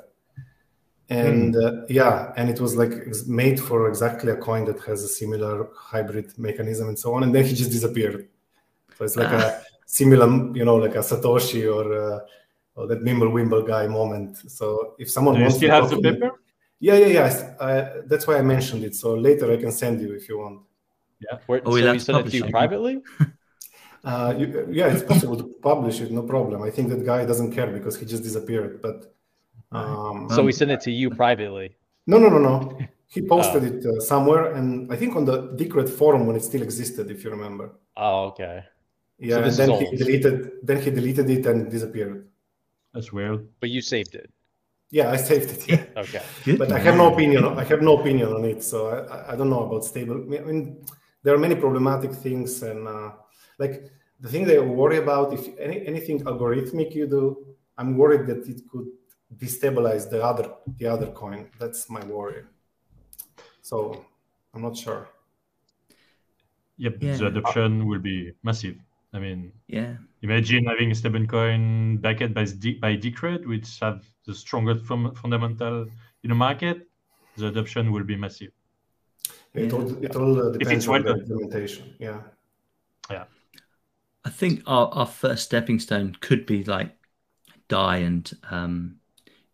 [1.10, 1.82] And mm.
[1.82, 2.94] uh, yeah and it was like
[3.28, 7.34] made for exactly a coin that has a similar hybrid mechanism and so on and
[7.34, 8.28] then he just disappeared.
[8.98, 9.38] So it's like ah.
[9.38, 12.20] a similar you know like a satoshi or, uh,
[12.76, 14.38] or that Mimblewimble guy moment.
[14.38, 16.32] So if someone Do wants you still have the paper?
[16.80, 18.96] Yeah yeah yeah I, that's why i mentioned it.
[18.96, 20.62] So later i can send you if you want.
[21.20, 21.40] Yeah.
[21.48, 23.02] Where, oh, so we send it to you privately?
[24.02, 26.64] Uh, you, yeah it's possible to publish it no problem.
[26.64, 29.14] I think that guy doesn't care because he just disappeared but
[29.72, 31.76] um, so we sent it to you privately.
[32.08, 32.78] No, no, no, no.
[33.12, 33.66] He posted oh.
[33.66, 37.24] it uh, somewhere, and I think on the Decred forum when it still existed, if
[37.24, 37.72] you remember.
[37.98, 38.64] Oh, okay.
[39.18, 40.52] Yeah, so and then he deleted.
[40.62, 42.28] Then he deleted it and disappeared.
[42.94, 43.48] That's weird.
[43.62, 44.32] But you saved it.
[44.92, 45.68] Yeah, I saved it.
[45.68, 45.86] Yeah.
[46.04, 46.22] okay.
[46.56, 47.46] But I have no opinion.
[47.46, 50.18] I have no opinion on it, so I, I don't know about stable.
[50.18, 50.86] I mean,
[51.24, 53.14] there are many problematic things, and uh,
[53.58, 58.46] like the thing they worry about if any, anything algorithmic you do I'm worried that
[58.46, 58.88] it could
[59.38, 61.50] destabilize the other the other coin.
[61.60, 62.44] That's my worry.
[63.62, 64.06] So
[64.54, 65.10] I'm not sure.
[66.78, 67.18] Yep, yeah.
[67.18, 68.78] the adoption will be massive.
[69.14, 69.96] I mean, yeah.
[70.22, 72.46] Imagine having a stablecoin backed by
[72.80, 75.88] by Decred, which have the strongest fundamental
[76.24, 76.88] in the market.
[77.38, 78.52] The adoption will be massive.
[79.54, 81.96] It all it all uh, depends on the implementation.
[82.00, 82.22] Yeah.
[83.10, 83.26] Yeah.
[84.26, 86.96] I think our, our first stepping stone could be like
[87.68, 88.99] DAI and um,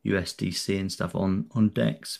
[0.05, 2.19] USDC and stuff on on DEX.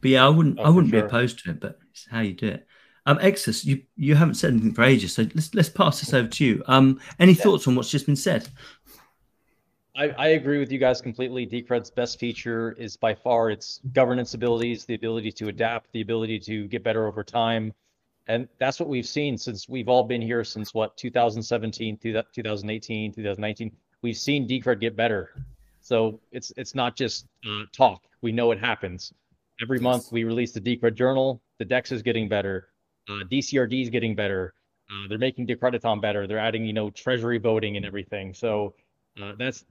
[0.00, 1.02] But yeah, I wouldn't oh, I wouldn't sure.
[1.02, 2.66] be opposed to it, but it's how you do it.
[3.06, 6.28] Um, Exodus, you you haven't said anything for ages, so let's let's pass this over
[6.28, 6.62] to you.
[6.66, 7.42] Um, any yeah.
[7.42, 8.48] thoughts on what's just been said?
[9.94, 11.46] I, I agree with you guys completely.
[11.46, 16.38] Decred's best feature is by far its governance abilities, the ability to adapt, the ability
[16.40, 17.74] to get better over time.
[18.26, 23.72] And that's what we've seen since we've all been here since what 2017, 2018, 2019.
[24.00, 25.44] We've seen Decred get better.
[25.82, 28.02] So it's it's not just uh, talk.
[28.22, 29.12] We know it happens.
[29.60, 29.82] Every yes.
[29.82, 31.42] month we release the Decred journal.
[31.58, 32.68] The Dex is getting better.
[33.08, 34.54] Uh, DCRD is getting better.
[34.90, 36.26] Uh, they're making Decrediton better.
[36.26, 38.34] They're adding, you know, treasury voting and everything.
[38.34, 38.74] So
[39.22, 39.64] uh, that's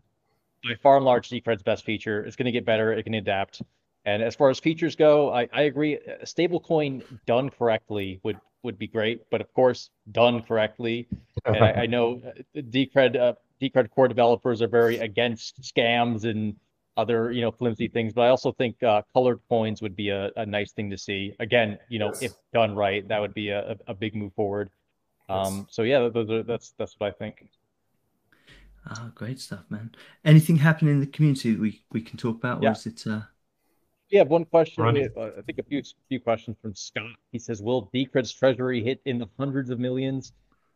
[0.64, 2.24] by far and large Decred's best feature.
[2.24, 2.94] It's going to get better.
[2.94, 3.62] It can adapt.
[4.06, 5.96] And as far as features go, I, I agree.
[5.96, 11.08] A stablecoin done correctly would would be great, but of course, done correctly.
[11.46, 16.56] And I, I know uh, Decred uh, Decred core developers are very against scams and
[16.98, 20.32] other you know flimsy things, but I also think uh, colored coins would be a,
[20.36, 21.36] a nice thing to see.
[21.40, 22.22] Again, you know, yes.
[22.24, 24.70] if done right, that would be a, a big move forward.
[25.30, 25.66] Um, yes.
[25.70, 27.48] So yeah, those are, that's that's what I think.
[28.88, 29.92] Ah, great stuff, man.
[30.26, 33.04] Anything happening in the community that we, we can talk about, or is it?
[33.06, 33.22] Uh...
[34.12, 34.84] We have one question.
[34.84, 37.16] Have, uh, I think a few few questions from Scott.
[37.32, 40.34] He says, "Will Decred's treasury hit in the hundreds of millions?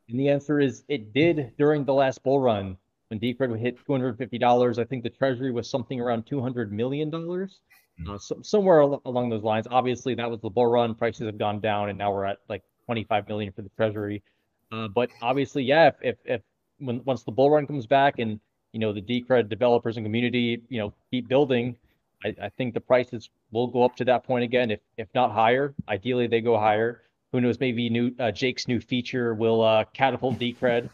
[0.09, 2.77] And the answer is, it did during the last bull run
[3.09, 4.79] when Decred hit two hundred fifty dollars.
[4.79, 7.59] I think the treasury was something around two hundred million dollars,
[7.99, 8.11] mm-hmm.
[8.11, 9.67] uh, so, somewhere along those lines.
[9.69, 10.95] Obviously, that was the bull run.
[10.95, 14.23] Prices have gone down, and now we're at like twenty five million for the treasury.
[14.71, 16.41] Uh, but obviously, yeah, if, if, if
[16.79, 18.39] when once the bull run comes back and
[18.73, 21.75] you know the Decred developers and community you know keep building,
[22.23, 24.71] I, I think the prices will go up to that point again.
[24.71, 27.01] If if not higher, ideally they go higher.
[27.35, 27.59] Who knows?
[27.59, 30.89] Maybe new uh, Jake's new feature will uh, catapult Decred.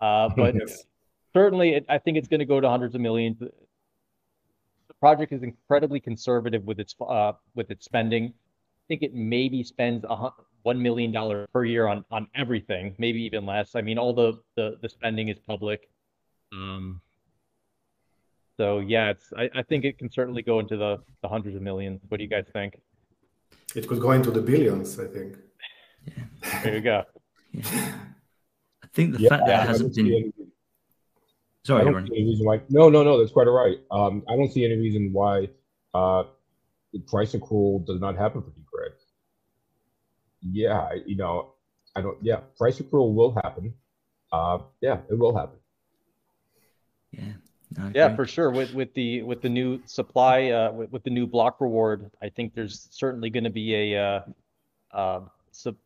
[0.00, 0.56] Uh, but
[1.32, 3.38] certainly, it, I think it's going to go to hundreds of millions.
[3.38, 8.24] The project is incredibly conservative with its uh, with its spending.
[8.24, 10.30] I think it maybe spends a
[10.64, 13.76] one million dollar per year on on everything, maybe even less.
[13.76, 15.88] I mean, all the the, the spending is public.
[16.52, 17.00] Um,
[18.56, 21.62] so yeah, it's I, I think it can certainly go into the, the hundreds of
[21.62, 22.00] millions.
[22.08, 22.80] What do you guys think?
[23.76, 25.36] It could go into the billions, I think.
[26.06, 26.60] Yeah.
[26.62, 27.04] There you go.
[27.52, 27.94] Yeah.
[28.82, 30.06] I think the yeah, fact that it hasn't been.
[30.06, 30.32] Any...
[31.64, 32.60] Sorry, I don't see any reason why.
[32.68, 33.18] No, no, no.
[33.18, 33.78] That's quite all right.
[33.90, 35.48] Um, I don't see any reason why
[35.94, 36.24] uh,
[36.92, 38.92] the price accrual does not happen for Decred
[40.50, 41.54] yeah, you know,
[41.96, 42.18] I don't.
[42.22, 43.74] Yeah, price accrual will happen.
[44.32, 45.58] Uh, yeah, it will happen.
[47.12, 47.32] Yeah.
[47.76, 48.50] No, yeah, for sure.
[48.50, 52.28] With with the with the new supply, uh, with, with the new block reward, I
[52.28, 54.20] think there's certainly going to be a uh,
[54.92, 55.20] uh,
[55.54, 55.76] su-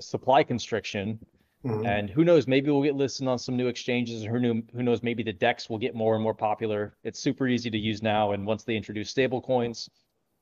[0.00, 1.18] supply constriction,
[1.64, 1.84] mm-hmm.
[1.84, 2.46] and who knows?
[2.46, 5.02] Maybe we'll get listed on some new exchanges, who knew, who knows?
[5.02, 6.94] Maybe the Dex will get more and more popular.
[7.04, 9.90] It's super easy to use now, and once they introduce stable coins,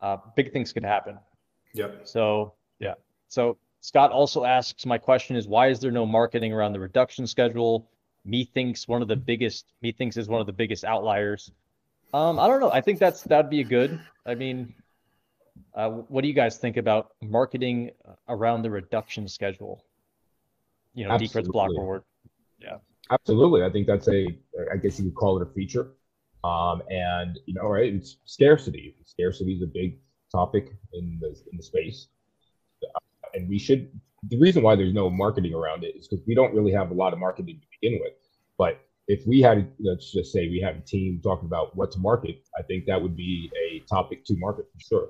[0.00, 1.18] uh, big things could happen.
[1.74, 1.88] Yeah.
[2.04, 2.94] So yeah.
[3.28, 7.26] So Scott also asks, my question is, why is there no marketing around the reduction
[7.26, 7.88] schedule?
[8.24, 9.72] Methinks one of the biggest.
[9.82, 11.50] Methinks is one of the biggest outliers.
[12.14, 12.70] Um, I don't know.
[12.70, 13.98] I think that's that'd be a good.
[14.26, 14.74] I mean,
[15.74, 17.90] uh, what do you guys think about marketing
[18.28, 19.84] around the reduction schedule?
[20.94, 22.02] You know, Decred's block reward.
[22.58, 22.78] Yeah.
[23.10, 23.64] Absolutely.
[23.64, 24.26] I think that's a.
[24.72, 25.92] I guess you could call it a feature.
[26.44, 27.92] Um, and you know, right?
[27.92, 28.96] It's scarcity.
[29.04, 29.98] Scarcity is a big
[30.30, 32.08] topic in the in the space
[33.34, 33.90] and we should.
[34.28, 36.94] The reason why there's no marketing around it is because we don't really have a
[36.94, 38.12] lot of marketing to begin with.
[38.56, 41.98] But if we had, let's just say, we had a team talking about what to
[41.98, 45.08] market, I think that would be a topic to market for sure.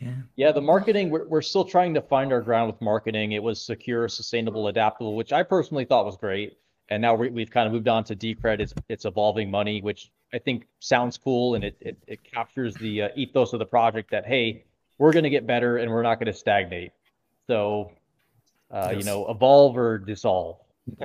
[0.00, 0.12] Yeah.
[0.36, 3.32] Yeah, the marketing, we're, we're still trying to find our ground with marketing.
[3.32, 6.58] It was secure, sustainable, adaptable, which I personally thought was great.
[6.88, 8.60] And now we, have kind of moved on to Decred.
[8.60, 13.02] It's, it's evolving money, which I think sounds cool and it, it, it captures the
[13.02, 14.64] uh, ethos of the project that, hey,
[14.98, 16.92] we're going to get better and we're not going to stagnate.
[17.46, 17.92] So,
[18.70, 18.98] uh, yes.
[18.98, 20.56] you know, evolve or dissolve.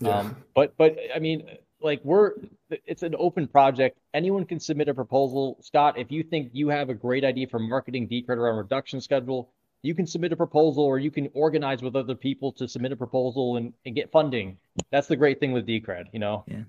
[0.00, 0.08] yeah.
[0.08, 1.46] um, but, but I mean,
[1.80, 2.32] like we're,
[2.70, 3.98] it's an open project.
[4.14, 5.58] Anyone can submit a proposal.
[5.60, 9.50] Scott, if you think you have a great idea for marketing Decred around reduction schedule,
[9.82, 12.96] you can submit a proposal or you can organize with other people to submit a
[12.96, 14.56] proposal and, and get funding.
[14.90, 16.44] That's the great thing with Decred, you know?
[16.46, 16.62] Yeah.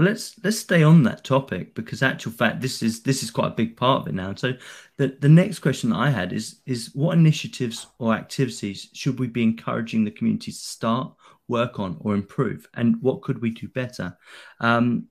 [0.00, 3.48] Well, let's let's stay on that topic because actual fact this is this is quite
[3.48, 4.34] a big part of it now.
[4.34, 4.54] So
[4.96, 9.26] the, the next question that I had is is what initiatives or activities should we
[9.26, 11.12] be encouraging the community to start,
[11.48, 14.16] work on, or improve, and what could we do better?
[14.60, 15.08] Um,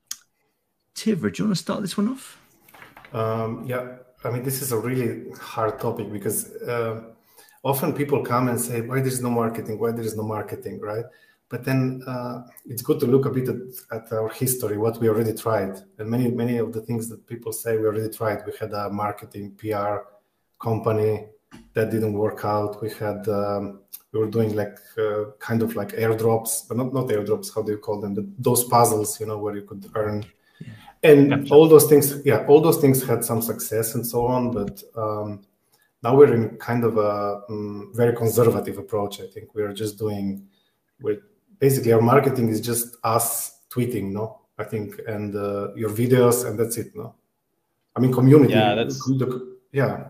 [0.95, 2.41] Tivra, do you want to start this one off?
[3.13, 7.03] Um, yeah, I mean this is a really hard topic because uh,
[7.63, 9.77] often people come and say, "Why there is no marketing?
[9.77, 11.05] Why there is no marketing?" Right?
[11.49, 13.57] But then uh, it's good to look a bit at,
[13.91, 17.51] at, our history, what we already tried, and many many of the things that people
[17.51, 18.45] say we already tried.
[18.45, 19.95] We had a marketing PR
[20.59, 21.25] company
[21.73, 22.81] that didn't work out.
[22.83, 23.81] We had um,
[24.11, 27.53] we were doing like uh, kind of like airdrops, but not not airdrops.
[27.53, 28.13] How do you call them?
[28.13, 30.25] The, those puzzles, you know, where you could earn.
[31.01, 34.51] And all those things, yeah, all those things had some success and so on.
[34.51, 35.43] But um,
[36.03, 39.21] now we're in kind of a um, very conservative approach.
[39.21, 40.45] I think we're just doing
[41.01, 41.21] we're
[41.59, 44.39] basically our marketing is just us tweeting, no?
[44.57, 47.15] I think, and uh, your videos, and that's it, no?
[47.95, 48.53] I mean, community.
[48.53, 49.09] Yeah, that's
[49.71, 50.07] yeah.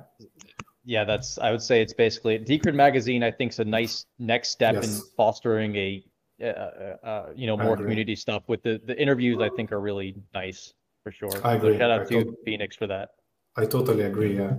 [0.85, 1.37] Yeah, that's.
[1.37, 3.23] I would say it's basically Decred Magazine.
[3.23, 4.85] I think is a nice next step yes.
[4.85, 6.03] in fostering a,
[6.41, 8.43] uh, uh, uh you know, more community stuff.
[8.47, 11.29] With the the interviews, I think are really nice for sure.
[11.43, 11.73] I agree.
[11.73, 13.09] So shout out I to Phoenix for that.
[13.55, 14.35] I totally agree.
[14.37, 14.53] Yeah,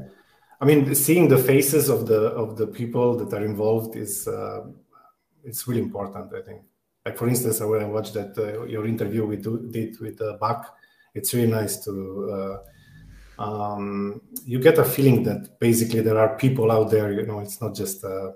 [0.60, 4.66] I mean, seeing the faces of the of the people that are involved is uh,
[5.42, 6.32] it's really important.
[6.32, 6.62] I think
[7.04, 10.36] like for instance, when I watched that uh, your interview we do, did with uh,
[10.40, 10.76] Buck,
[11.14, 12.30] it's really nice to.
[12.32, 12.58] Uh,
[13.42, 17.10] um, you get a feeling that basically there are people out there.
[17.12, 18.32] You know, it's not just uh,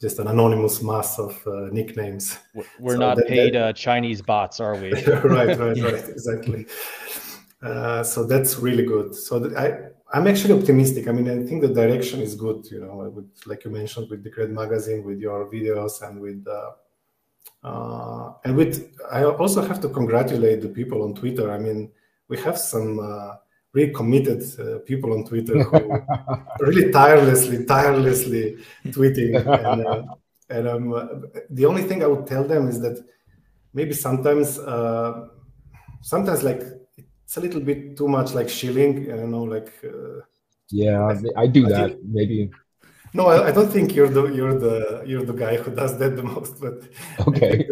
[0.00, 2.38] just an anonymous mass of uh, nicknames.
[2.78, 4.92] We're so not that, paid that, uh, Chinese bots, are we?
[5.06, 6.66] right, right, right, exactly.
[7.60, 9.14] Uh, so that's really good.
[9.14, 11.08] So I, I'm actually optimistic.
[11.08, 12.66] I mean, I think the direction is good.
[12.70, 16.46] You know, with, like you mentioned, with the Decred magazine, with your videos, and with
[17.66, 21.50] uh, and with, I also have to congratulate the people on Twitter.
[21.50, 21.90] I mean,
[22.28, 23.34] we have some uh,
[23.72, 25.98] really committed uh, people on Twitter who
[26.60, 29.32] really tirelessly, tirelessly tweeting.
[29.66, 30.02] And, uh,
[30.48, 33.04] and um, the only thing I would tell them is that
[33.74, 35.26] maybe sometimes, uh,
[36.02, 36.62] sometimes like
[37.24, 39.72] it's a little bit too much like shilling, you know, like.
[39.84, 40.20] Uh,
[40.70, 41.90] yeah, I do that.
[41.90, 42.50] Think, maybe
[43.16, 46.16] no, I, I, don't think you're the you're the you're the guy who does that
[46.16, 46.60] the most.
[46.60, 46.76] But
[47.28, 47.66] okay,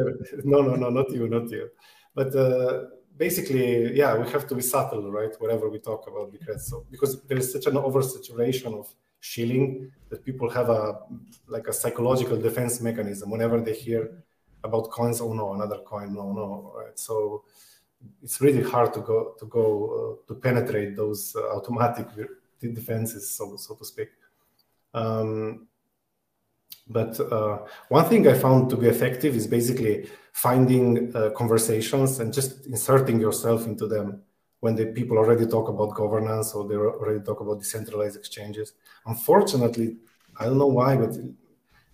[0.44, 1.68] no, no, no, not you, not you.
[2.14, 2.85] But uh,
[3.16, 5.35] basically, yeah, we have to be subtle, right?
[5.38, 8.87] Whatever we talk about, because so because there is such an oversaturation of
[9.20, 10.98] shilling that people have a
[11.46, 14.02] like a psychological defense mechanism whenever they hear
[14.62, 15.20] about coins.
[15.20, 16.14] Oh no, another coin.
[16.14, 16.98] No, no, right?
[16.98, 17.44] So
[18.22, 19.64] it's really hard to go to go
[19.98, 22.07] uh, to penetrate those uh, automatic
[22.61, 24.09] defenses, so so to speak.
[24.94, 25.68] Um,
[26.88, 32.33] but uh, one thing I found to be effective is basically finding uh, conversations and
[32.33, 34.22] just inserting yourself into them
[34.61, 38.74] when the people already talk about governance or they already talk about decentralized exchanges.
[39.07, 39.96] Unfortunately,
[40.38, 41.16] I don't know why, but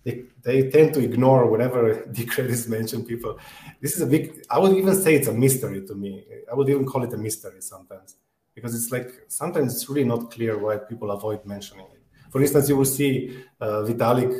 [0.03, 3.07] they, they tend to ignore whatever Decred is mentioned.
[3.07, 3.39] People,
[3.81, 4.43] this is a big.
[4.49, 6.25] I would even say it's a mystery to me.
[6.51, 8.15] I would even call it a mystery sometimes
[8.55, 12.00] because it's like sometimes it's really not clear why people avoid mentioning it.
[12.31, 14.33] For instance, you will see uh, Vitalik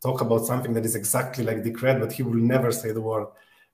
[0.00, 3.26] talk about something that is exactly like Decred, but he will never say the word.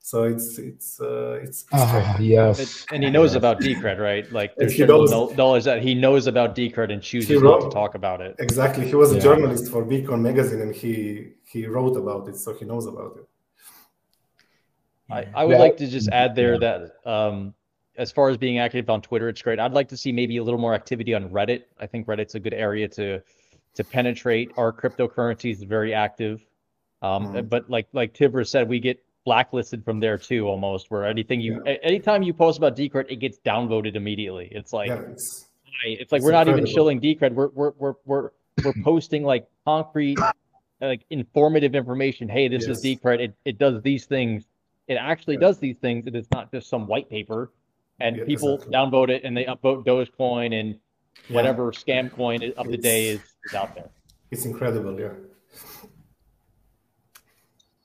[0.02, 4.30] So it's it's uh, it's, uh, yes, and he knows about Decred, right?
[4.32, 8.22] Like there's knowledge that he knows about Decred and chooses wrote, not to talk about
[8.22, 8.34] it.
[8.38, 12.54] Exactly, he was a journalist for Bitcoin magazine, and he he wrote about it, so
[12.54, 13.28] he knows about it.
[15.10, 15.58] I, I would yeah.
[15.58, 16.78] like to just add there yeah.
[17.04, 17.52] that um,
[17.96, 19.58] as far as being active on Twitter, it's great.
[19.58, 21.64] I'd like to see maybe a little more activity on Reddit.
[21.78, 23.20] I think Reddit's a good area to
[23.74, 26.44] to penetrate our cryptocurrencies is very active.
[27.02, 27.46] Um, mm-hmm.
[27.46, 30.90] But like like Tivra said, we get blacklisted from there too, almost.
[30.90, 31.76] Where anything you, yeah.
[31.82, 34.48] anytime you post about Decred, it gets downvoted immediately.
[34.50, 35.46] It's like, yeah, it's,
[35.84, 37.32] it's, like it's we're not even shilling Decred.
[37.32, 38.30] We're we're we're we're
[38.64, 40.18] we're posting like concrete,
[40.80, 42.28] like informative information.
[42.28, 42.78] Hey, this yes.
[42.78, 43.20] is Decred.
[43.20, 44.44] It it does these things.
[44.88, 45.40] It actually yeah.
[45.40, 46.06] does these things.
[46.06, 47.50] It is not just some white paper.
[48.00, 48.76] And people exactly.
[48.76, 50.78] downvote it and they upvote Dogecoin and
[51.28, 53.90] whatever scam coin of the day is, is out there.
[54.30, 55.12] It's incredible, yeah.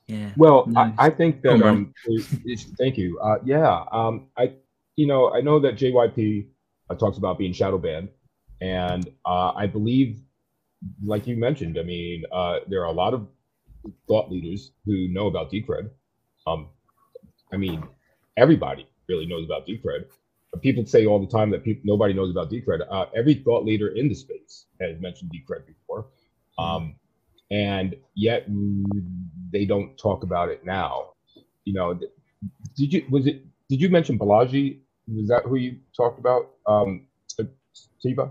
[0.06, 0.30] Yeah.
[0.36, 0.94] Well, nice.
[0.98, 1.92] I, I, think that um,
[2.78, 3.18] thank you.
[3.18, 3.84] Uh, yeah.
[3.90, 4.52] Um, I,
[4.94, 6.46] you know, I know that JYP
[6.88, 8.10] uh, talks about being shadow banned,
[8.60, 10.20] and uh, I believe,
[11.04, 13.26] like you mentioned, I mean, uh, there are a lot of
[14.06, 15.90] thought leaders who know about Decred.
[16.46, 16.68] Um,
[17.52, 17.82] I mean,
[18.36, 20.04] everybody really knows about Decred
[20.62, 22.86] people say all the time that people nobody knows about Decred.
[22.90, 26.06] Uh, every thought leader in the space has mentioned Decred before,
[26.58, 26.94] um,
[27.50, 28.46] and yet
[29.52, 31.12] they don't talk about it now.
[31.64, 31.94] You know,
[32.76, 33.44] did you was it?
[33.68, 34.78] Did you mention Balaji
[35.08, 36.50] Was that who you talked about?
[36.66, 37.06] Um,
[37.98, 38.30] Siva,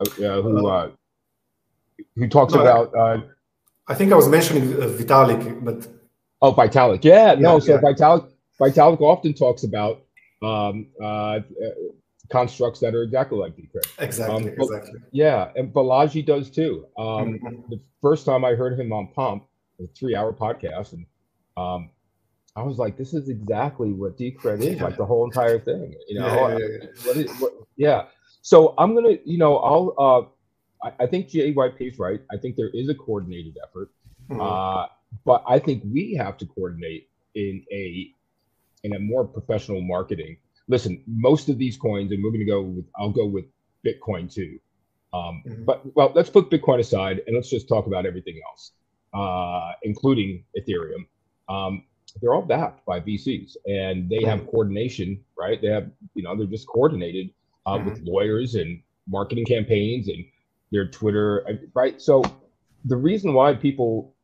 [0.00, 0.04] uh,
[0.42, 0.90] who uh,
[2.16, 2.94] who talks no, about?
[2.94, 3.22] Uh,
[3.88, 5.86] I think I was mentioning uh, Vitalik, but
[6.40, 7.54] oh, Vitalik, yeah, no.
[7.54, 7.80] Yeah, so yeah.
[7.80, 10.02] Vitalik, Vitalik often talks about
[10.42, 11.40] um, uh,
[12.32, 13.86] constructs that are exactly like Decred.
[13.98, 15.00] Exactly, um, exactly.
[15.12, 16.86] Yeah, and Balaji does too.
[16.98, 17.60] Um, mm-hmm.
[17.68, 19.44] The first time I heard him on Pump,
[19.80, 21.06] a three-hour podcast, and
[21.56, 21.90] um,
[22.56, 24.84] I was like, "This is exactly what Decred is, yeah.
[24.84, 26.88] like the whole entire thing." You know, yeah, yeah, yeah.
[27.04, 28.04] What is, what, yeah.
[28.40, 29.94] So I'm gonna, you know, I'll.
[29.98, 32.20] Uh, I, I think JYP is right.
[32.32, 33.90] I think there is a coordinated effort,
[34.28, 34.40] mm-hmm.
[34.40, 34.86] uh,
[35.24, 38.12] but I think we have to coordinate in a
[38.84, 40.36] in a more professional marketing
[40.68, 43.44] listen, most of these coins, and we're going to go with, I'll go with
[43.86, 44.58] Bitcoin too.
[45.12, 45.64] Um, mm-hmm.
[45.64, 48.72] But well, let's put Bitcoin aside and let's just talk about everything else,
[49.12, 51.06] uh, including Ethereum.
[51.48, 51.84] Um,
[52.20, 55.60] they're all backed by VCs and they have coordination, right?
[55.60, 57.30] They have, you know, they're just coordinated
[57.66, 57.90] uh, mm-hmm.
[57.90, 60.24] with lawyers and marketing campaigns and
[60.70, 62.00] their Twitter, right?
[62.00, 62.22] So
[62.86, 64.14] the reason why people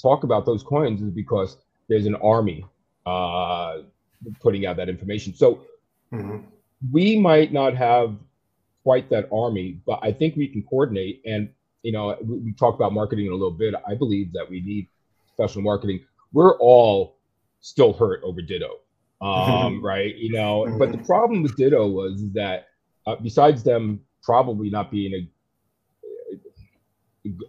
[0.00, 1.56] talk about those coins is because
[1.88, 2.66] there's an army
[3.06, 3.78] uh,
[4.40, 5.34] putting out that information.
[5.34, 5.62] So
[6.12, 6.38] mm-hmm.
[6.92, 8.16] we might not have
[8.82, 11.22] quite that army, but I think we can coordinate.
[11.24, 11.50] And
[11.82, 13.74] you know, we, we talk about marketing in a little bit.
[13.86, 14.88] I believe that we need
[15.36, 16.00] professional marketing.
[16.32, 17.16] We're all
[17.60, 18.80] still hurt over Ditto,
[19.20, 20.14] um, right?
[20.16, 20.78] You know, mm-hmm.
[20.78, 22.68] but the problem with Ditto was that
[23.06, 25.30] uh, besides them probably not being a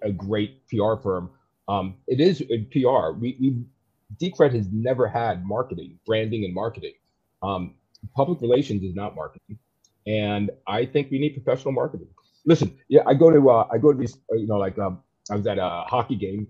[0.01, 1.29] a great PR firm.
[1.67, 3.17] Um, it is a PR.
[3.17, 3.63] We, we
[4.15, 6.93] Decred has never had marketing, branding, and marketing.
[7.41, 7.75] Um,
[8.15, 9.59] public relations is not marketing,
[10.05, 12.07] and I think we need professional marketing.
[12.45, 15.01] Listen, yeah, I go to uh, I go to these, uh, you know, like um,
[15.29, 16.47] I was at a hockey game,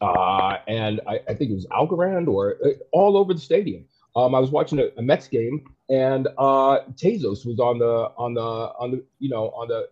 [0.00, 3.84] uh, and I, I, think it was Algorand or uh, all over the stadium.
[4.16, 8.34] Um, I was watching a, a Mets game, and uh, Tezos was on the on
[8.34, 9.88] the on the you know on the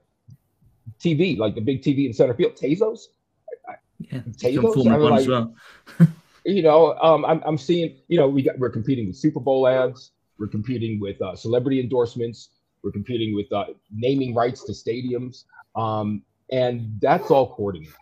[0.99, 2.57] TV, like the big TV in center field.
[2.57, 3.07] Tezos.
[3.99, 4.91] Yeah, Tezos.
[4.91, 5.55] I like, as well.
[6.45, 9.66] you know, um, I'm, I'm seeing, you know, we got, we're competing with Super Bowl
[9.66, 12.51] ads, we're competing with uh, celebrity endorsements,
[12.82, 15.45] we're competing with uh, naming rights to stadiums,
[15.76, 17.95] um, and that's all coordinated.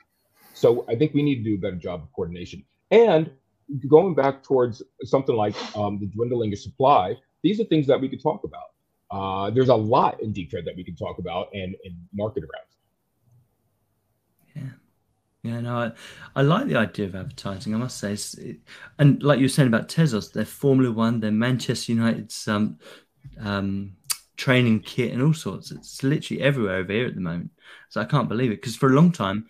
[0.55, 2.65] So I think we need to do a better job of coordination.
[2.91, 3.31] And
[3.87, 8.09] going back towards something like um, the dwindling of supply, these are things that we
[8.09, 8.63] could talk about.
[9.11, 12.45] Uh, there's a lot in deep Decred that we can talk about and, and market
[12.45, 12.69] around.
[14.55, 14.73] Yeah.
[15.49, 15.93] Yeah, no, I,
[16.37, 17.75] I, like the idea of advertising.
[17.75, 18.59] I must say, it,
[18.99, 22.79] and like you were saying about Tezos, they're Formula One, they're Manchester United's um,
[23.41, 23.97] um,
[24.37, 25.71] training kit, and all sorts.
[25.71, 27.51] It's literally everywhere over here at the moment.
[27.89, 29.47] So I can't believe it because for a long time,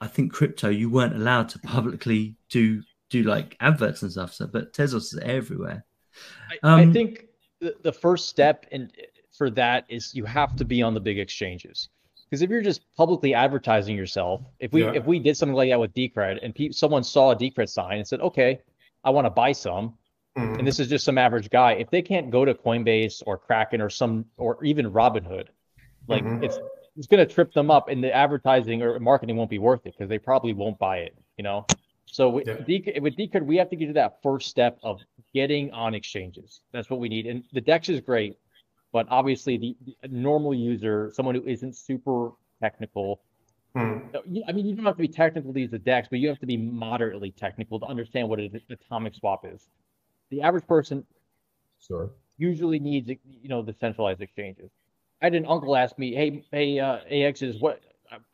[0.00, 4.34] I think crypto you weren't allowed to publicly do do like adverts and stuff.
[4.34, 5.84] So, but Tezos is everywhere.
[6.62, 7.24] Um, I, I think
[7.60, 8.90] the, the first step in
[9.36, 11.88] for that is you have to be on the big exchanges.
[12.30, 14.92] Because if you're just publicly advertising yourself, if we yeah.
[14.92, 17.98] if we did something like that with Decred and pe- someone saw a Decred sign
[17.98, 18.60] and said, "Okay,
[19.02, 19.94] I want to buy some,"
[20.38, 20.58] mm-hmm.
[20.58, 23.80] and this is just some average guy, if they can't go to Coinbase or Kraken
[23.80, 25.48] or some or even Robinhood,
[26.06, 26.44] like mm-hmm.
[26.44, 26.60] it's
[26.96, 29.94] it's going to trip them up, and the advertising or marketing won't be worth it
[29.98, 31.16] because they probably won't buy it.
[31.36, 31.66] You know.
[32.06, 32.54] So with, yeah.
[32.54, 35.00] Decred, with Decred, we have to get to that first step of
[35.32, 36.60] getting on exchanges.
[36.72, 37.26] That's what we need.
[37.26, 38.36] And the Dex is great
[38.92, 43.20] but obviously the, the normal user, someone who isn't super technical,
[43.74, 43.98] hmm.
[44.48, 46.40] I mean, you don't have to be technical to use the DEX, but you have
[46.40, 49.68] to be moderately technical to understand what an atomic swap is.
[50.30, 51.04] The average person
[51.80, 52.10] sure.
[52.38, 54.70] usually needs, you know, the centralized exchanges.
[55.22, 57.80] I had an uncle ask me, "Hey, hey, uh, AX is what?"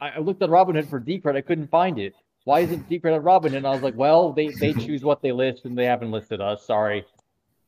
[0.00, 2.14] I, I looked at Robinhood for Decred, I couldn't find it.
[2.44, 3.56] Why isn't Decred on Robinhood?
[3.56, 6.40] And I was like, "Well, they they choose what they list, and they haven't listed
[6.40, 6.64] us.
[6.64, 7.04] Sorry."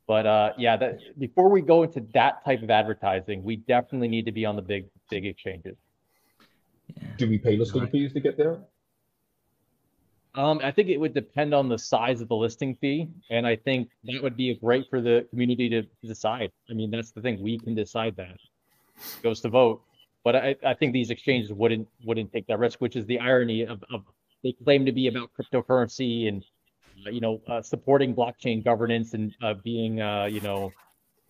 [0.08, 4.24] But uh, yeah, that before we go into that type of advertising, we definitely need
[4.24, 5.76] to be on the big big exchanges.
[6.96, 7.02] Yeah.
[7.18, 7.92] Do we pay listing right.
[7.92, 8.58] fees to get there?
[10.34, 13.56] Um, I think it would depend on the size of the listing fee, and I
[13.56, 16.52] think that would be great for the community to decide.
[16.70, 18.38] I mean, that's the thing; we can decide that.
[18.96, 19.82] It goes to vote,
[20.24, 23.62] but I, I think these exchanges wouldn't wouldn't take that risk, which is the irony
[23.62, 24.04] of, of
[24.42, 26.42] they claim to be about cryptocurrency and
[27.06, 30.72] you know, uh, supporting blockchain governance and uh, being, uh, you know,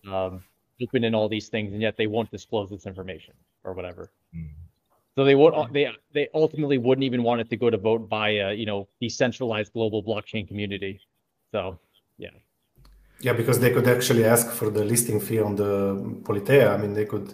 [0.07, 0.43] um,
[0.81, 4.11] open in all these things, and yet they won't disclose this information or whatever.
[4.35, 4.49] Mm.
[5.15, 5.73] So they won't.
[5.73, 8.87] They they ultimately wouldn't even want it to go to vote by a you know
[9.01, 11.01] decentralized global blockchain community.
[11.51, 11.79] So
[12.17, 12.29] yeah.
[13.21, 16.73] Yeah, because they could actually ask for the listing fee on the Politeia.
[16.73, 17.33] I mean, they could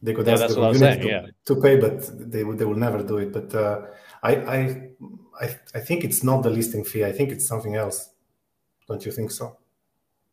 [0.00, 1.26] they could yeah, ask the community saying, to, yeah.
[1.46, 3.32] to, pay, but they would they will never do it.
[3.32, 3.86] But uh,
[4.22, 4.58] I I
[5.40, 7.04] I, I think it's not the listing fee.
[7.04, 8.10] I think it's something else.
[8.86, 9.58] Don't you think so?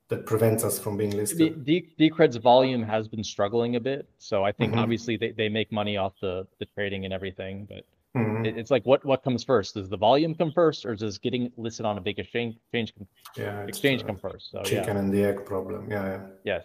[0.10, 1.66] that prevents us from being listed.
[1.66, 4.82] D- Decred's volume has been struggling a bit, so I think mm-hmm.
[4.82, 7.86] obviously they, they make money off the the trading and everything, but
[8.16, 8.45] mm-hmm.
[8.45, 9.74] it, it's like what what comes first?
[9.74, 12.93] Does the volume come first, or does getting listed on a big exchange exchange,
[13.36, 14.51] yeah, exchange uh, come first?
[14.51, 14.99] So, chicken yeah.
[14.99, 15.89] and the egg problem.
[15.89, 16.22] Yeah, yeah.
[16.43, 16.64] Yes.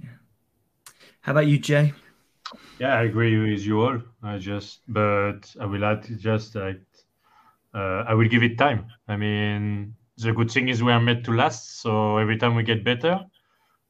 [0.00, 0.10] Yeah.
[1.20, 1.92] How about you, Jay?
[2.78, 4.00] Yeah, I agree with you all.
[4.22, 6.80] I just, but I will add to just like
[7.74, 8.86] uh, I will give it time.
[9.08, 11.80] I mean, the good thing is we are made to last.
[11.80, 13.20] So every time we get better,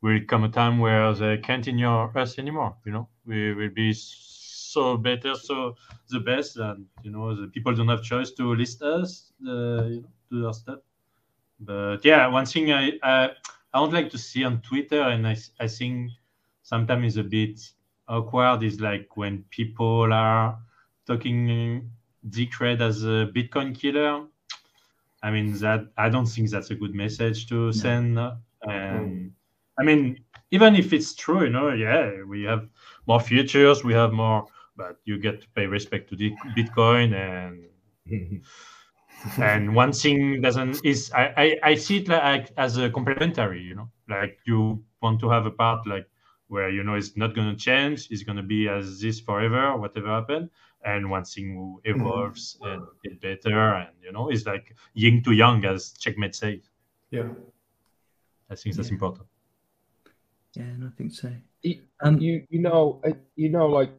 [0.03, 2.76] will come a time where they can't ignore us anymore.
[2.85, 5.74] You know, we will be so better, so
[6.11, 10.01] the best, and you know, the people don't have choice to list us, uh, you
[10.03, 10.79] know, do their stuff.
[11.61, 13.31] But yeah, one thing I, I
[13.72, 16.11] I would like to see on Twitter, and I I think
[16.62, 17.61] sometimes is a bit
[18.09, 20.59] awkward, is like when people are
[21.07, 21.91] talking
[22.31, 24.26] Decred as a Bitcoin killer
[25.22, 27.70] I mean that I don't think that's a good message to no.
[27.72, 28.18] send.
[28.18, 29.31] And mm.
[29.79, 30.20] I mean,
[30.51, 32.68] even if it's true, you know, yeah, we have
[33.07, 37.64] more futures, we have more, but you get to pay respect to the Bitcoin and.
[39.39, 43.74] and one thing doesn't is I, I, I see it like as a complementary you
[43.74, 46.07] know like you want to have a part like
[46.47, 49.76] where you know it's not going to change it's going to be as this forever
[49.76, 50.49] whatever happen
[50.85, 52.72] and one thing evolves mm-hmm.
[52.72, 56.61] and get better and you know it's like yin to yang as checkmate says.
[57.11, 57.29] Yeah.
[58.51, 58.95] I think that's yeah.
[58.95, 59.26] important.
[60.55, 61.31] Yeah and i think so.
[62.01, 63.03] Um, you you know
[63.35, 63.91] you know like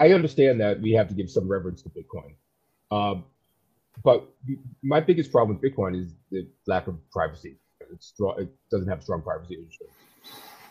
[0.00, 2.34] i understand that we have to give some reverence to bitcoin.
[2.90, 3.24] Um,
[4.02, 4.28] but
[4.82, 7.56] my biggest problem with bitcoin is the lack of privacy.
[7.92, 9.98] It's strong, it doesn't have strong privacy insurance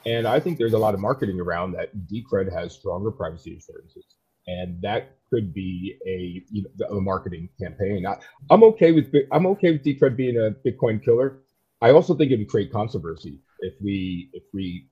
[0.07, 4.05] and I think there's a lot of marketing around that Decred has stronger privacy assurances.
[4.47, 8.05] And that could be a you know, a marketing campaign.
[8.05, 8.17] I,
[8.53, 11.39] am okay with I'm okay with Decred being a Bitcoin killer.
[11.81, 14.87] I also think it would create controversy if we if we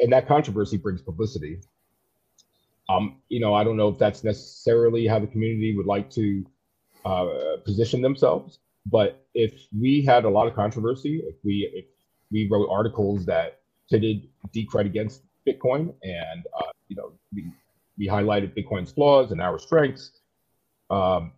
[0.00, 1.60] and that controversy brings publicity.
[2.88, 6.44] Um, you know, I don't know if that's necessarily how the community would like to
[7.04, 11.86] uh, position themselves, but if we had a lot of controversy, if we if
[12.30, 13.60] we wrote articles that
[13.90, 17.50] pitted Decred against Bitcoin, and uh, you know we
[17.98, 20.10] we highlighted Bitcoin's flaws and our strengths.
[20.90, 21.32] Um,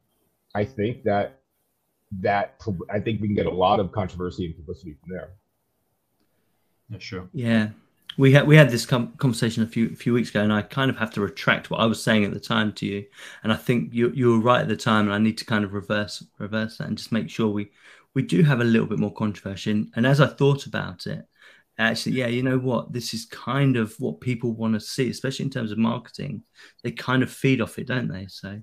[0.55, 1.41] I think that
[2.21, 5.31] that I think we can get a lot of controversy and publicity from there.
[6.91, 7.29] Yeah, sure.
[7.33, 7.69] Yeah,
[8.17, 10.91] we had we had this com- conversation a few few weeks ago, and I kind
[10.91, 13.07] of have to retract what I was saying at the time to you.
[13.43, 15.65] And I think you you were right at the time, and I need to kind
[15.65, 17.71] of reverse reverse that and just make sure we
[18.15, 19.87] we do have a little bit more controversy.
[19.95, 21.27] And as I thought about it,
[21.79, 22.93] actually, yeah, you know what?
[22.93, 26.43] This is kind of what people want to see, especially in terms of marketing.
[26.83, 28.27] They kind of feed off it, don't they?
[28.29, 28.61] So,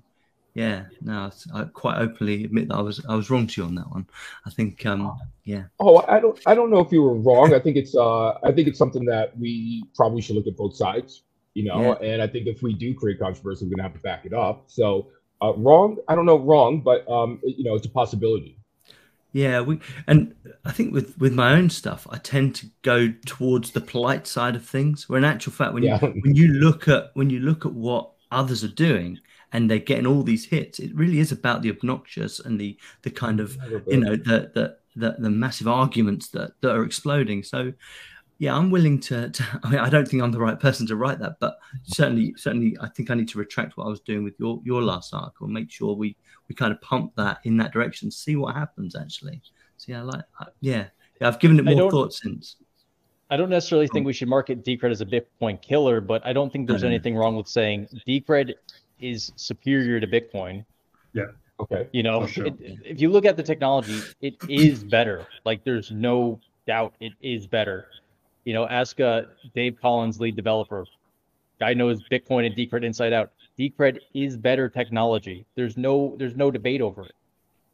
[0.54, 3.74] yeah, no, I quite openly admit that I was I was wrong to you on
[3.76, 4.06] that one.
[4.46, 5.64] I think, um, yeah.
[5.80, 7.54] Oh, I don't I don't know if you were wrong.
[7.54, 10.76] I think it's uh I think it's something that we probably should look at both
[10.76, 11.22] sides,
[11.54, 11.98] you know.
[12.00, 12.08] Yeah.
[12.08, 14.64] And I think if we do create controversy, we're gonna have to back it up.
[14.66, 15.08] So,
[15.42, 15.98] uh, wrong?
[16.08, 18.58] I don't know, wrong, but um, you know, it's a possibility.
[19.36, 20.34] Yeah, we and
[20.64, 24.56] I think with with my own stuff, I tend to go towards the polite side
[24.56, 25.10] of things.
[25.10, 25.98] Where in actual fact, when yeah.
[26.00, 29.20] you when you look at when you look at what others are doing
[29.52, 33.10] and they're getting all these hits, it really is about the obnoxious and the the
[33.10, 37.42] kind of you know the the the, the massive arguments that that are exploding.
[37.42, 37.74] So
[38.38, 40.96] yeah, I'm willing to, to, I mean, I don't think I'm the right person to
[40.96, 44.24] write that, but certainly, certainly, I think I need to retract what I was doing
[44.24, 45.46] with your your last article.
[45.46, 46.16] Make sure we
[46.48, 48.94] we kind of pump that in that direction, see what happens.
[48.96, 49.40] Actually,
[49.76, 50.24] see, I like,
[50.60, 50.86] yeah,
[51.20, 51.28] yeah.
[51.28, 52.56] I've given it more thought since.
[53.28, 56.52] I don't necessarily think we should market Decred as a Bitcoin killer, but I don't
[56.52, 58.54] think there's anything wrong with saying Decred
[59.00, 60.64] is superior to Bitcoin.
[61.12, 61.24] Yeah.
[61.58, 61.88] Okay.
[61.92, 62.46] You know, sure.
[62.46, 65.26] it, if you look at the technology, it is better.
[65.44, 66.38] Like, there's no
[66.68, 67.88] doubt it is better
[68.46, 69.22] you know, ask uh,
[69.54, 70.86] Dave Collins, lead developer.
[71.58, 73.32] Guy knows Bitcoin and Decred inside out.
[73.58, 75.46] Decred is better technology.
[75.54, 77.14] There's no there's no debate over it.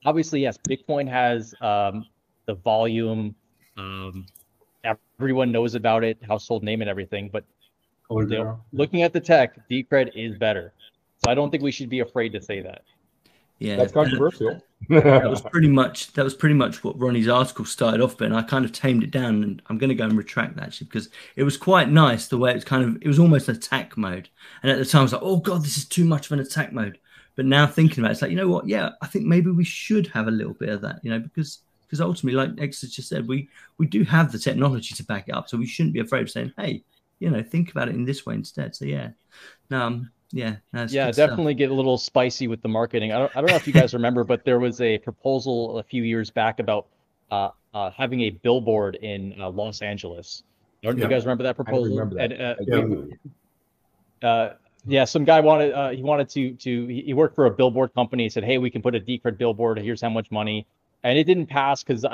[0.05, 2.07] Obviously, yes, Bitcoin has um,
[2.47, 3.35] the volume.
[3.77, 4.27] Um,
[5.19, 7.31] everyone knows about it, household name and everything.
[7.33, 7.45] But
[8.11, 10.73] you know, looking at the tech, Decred is better.
[11.25, 12.83] So I don't think we should be afraid to say that.
[13.59, 14.61] Yeah, that's controversial.
[14.89, 18.43] That was pretty much that was pretty much what Ronnie's article started off, but I
[18.43, 21.09] kind of tamed it down, and I'm going to go and retract that actually because
[21.37, 24.29] it was quite nice the way it was kind of it was almost attack mode,
[24.63, 26.41] and at the time I was like, oh god, this is too much of an
[26.41, 26.99] attack mode.
[27.35, 28.69] But now thinking about it, it's like you know what?
[28.69, 31.61] Yeah, I think maybe we should have a little bit of that, you know, because
[31.87, 35.35] because ultimately, like X just said, we we do have the technology to back it
[35.35, 36.83] up, so we shouldn't be afraid of saying, hey,
[37.19, 38.75] you know, think about it in this way instead.
[38.75, 39.11] So yeah,
[39.71, 41.59] um, yeah, yeah, definitely stuff.
[41.59, 43.13] get a little spicy with the marketing.
[43.13, 45.83] I don't, I don't know if you guys remember, but there was a proposal a
[45.83, 46.87] few years back about
[47.31, 50.43] uh, uh, having a billboard in uh, Los Angeles.
[50.83, 51.05] Don't yeah.
[51.05, 51.85] you guys remember that proposal?
[51.97, 52.33] remember that.
[52.33, 53.17] And,
[54.23, 54.55] uh, uh,
[54.87, 58.25] yeah, some guy wanted uh, he wanted to to he worked for a billboard company.
[58.25, 59.79] He said, "Hey, we can put a Decred billboard.
[59.79, 60.67] Here's how much money,"
[61.05, 62.05] and it didn't pass because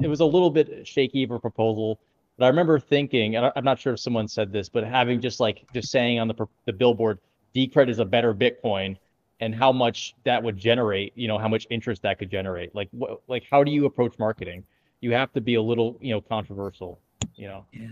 [0.00, 2.00] it was a little bit shaky of a proposal.
[2.40, 5.40] But I remember thinking, and I'm not sure if someone said this, but having just
[5.40, 7.18] like just saying on the the billboard,
[7.54, 8.96] Decred is a better Bitcoin,
[9.40, 12.74] and how much that would generate, you know, how much interest that could generate.
[12.74, 14.64] Like, what, like how do you approach marketing?
[15.02, 16.98] You have to be a little, you know, controversial.
[17.36, 17.66] You know.
[17.72, 17.88] Yeah.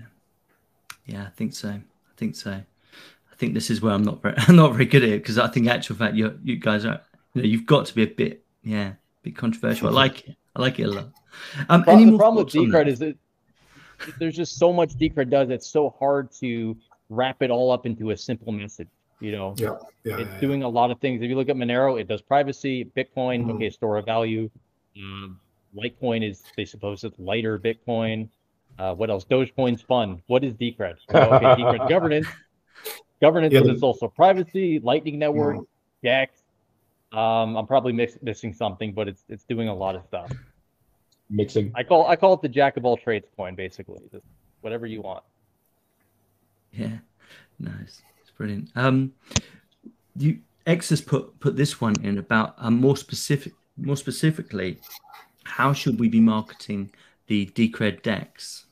[1.04, 1.68] Yeah, I think so.
[1.68, 1.82] I
[2.16, 2.52] think so.
[2.52, 5.36] I think this is where I'm not very, I'm not very good at it because
[5.36, 7.02] I think actual fact you you guys are,
[7.34, 9.88] you know, you've got to be a bit, yeah, a bit controversial.
[9.88, 10.36] I like it.
[10.56, 11.08] I like it a lot.
[11.68, 13.14] Um, the, the problem with Decred is that
[14.18, 15.50] there's just so much Decred does.
[15.50, 16.76] It's so hard to
[17.08, 18.88] wrap it all up into a simple message.
[19.20, 20.66] You know, yeah, yeah it's yeah, doing yeah.
[20.66, 21.22] a lot of things.
[21.22, 22.84] If you look at Monero, it does privacy.
[22.96, 23.50] Bitcoin, mm-hmm.
[23.52, 24.48] okay, store of value.
[24.96, 25.40] Um,
[25.76, 28.28] Litecoin is they suppose it's lighter Bitcoin.
[28.78, 29.24] Uh, what else?
[29.24, 30.22] Dogecoin's fun.
[30.28, 30.96] What is Decred?
[31.10, 32.26] So, okay, Decred governance.
[33.20, 36.06] Governance, yeah, it's also privacy, Lightning Network, mm-hmm.
[36.06, 36.34] DEX.
[37.12, 40.30] Um, I'm probably mix- missing something, but it's it's doing a lot of stuff.
[41.30, 41.72] Mixing.
[41.74, 44.00] I call I call it the jack of all trades coin, basically.
[44.10, 44.24] Just
[44.62, 45.24] whatever you want.
[46.72, 46.98] Yeah,
[47.58, 48.02] nice.
[48.22, 48.70] It's brilliant.
[48.74, 49.12] Um,
[50.16, 54.78] you X has put put this one in about um, more specific more specifically,
[55.44, 56.90] how should we be marketing
[57.26, 58.66] the Decred Dex?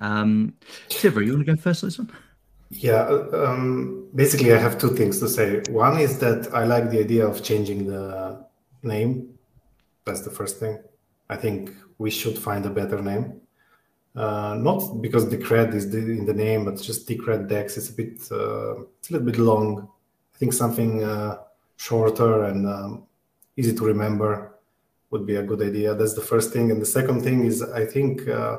[0.00, 0.54] Um,
[0.88, 2.10] Tivra, you want to go first on this one?
[2.70, 5.62] Yeah, um, basically, I have two things to say.
[5.70, 8.44] One is that I like the idea of changing the
[8.82, 9.38] name.
[10.06, 10.78] That's the first thing.
[11.32, 13.40] I think we should find a better name.
[14.14, 17.76] Uh, not because Decred is the, in the name, but just Decred Dex.
[17.78, 19.88] It's a bit, uh, it's a little bit long.
[20.34, 21.38] I think something uh,
[21.76, 23.04] shorter and um,
[23.56, 24.58] easy to remember
[25.10, 25.94] would be a good idea.
[25.94, 26.70] That's the first thing.
[26.70, 28.58] And the second thing is, I think uh,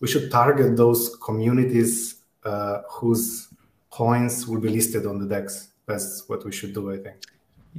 [0.00, 3.48] we should target those communities uh, whose
[3.90, 5.68] coins will be listed on the DEX.
[5.86, 7.16] That's what we should do, I think.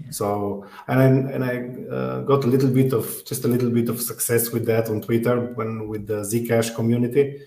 [0.10, 3.89] So, and I, and I uh, got a little bit of just a little bit
[3.89, 7.41] of success with that on Twitter when with the Zcash community.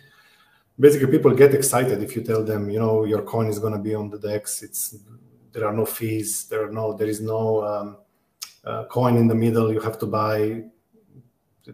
[0.78, 3.78] Basically, people get excited if you tell them, you know, your coin is going to
[3.78, 4.62] be on the DEX.
[4.62, 4.96] It's
[5.52, 6.46] there are no fees.
[6.48, 7.96] There are no there is no um,
[8.64, 9.72] uh, coin in the middle.
[9.72, 10.64] You have to buy.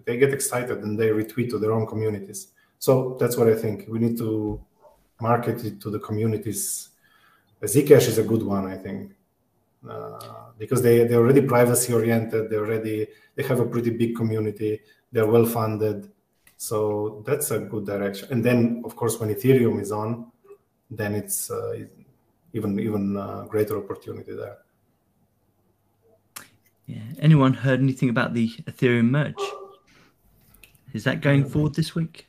[0.05, 2.49] They get excited and they retweet to their own communities.
[2.79, 3.87] So that's what I think.
[3.89, 4.61] We need to
[5.21, 6.89] market it to the communities.
[7.63, 9.13] Zcash is a good one, I think,
[10.59, 12.51] because they they're already privacy oriented.
[12.51, 14.81] They already they have a pretty big community.
[15.11, 16.11] They're well funded,
[16.57, 18.29] so that's a good direction.
[18.31, 20.31] And then, of course, when Ethereum is on,
[20.91, 21.85] then it's uh,
[22.53, 24.59] even even uh, greater opportunity there.
[26.87, 27.03] Yeah.
[27.21, 29.35] Anyone heard anything about the Ethereum merge?
[30.93, 32.27] Is that going forward this week?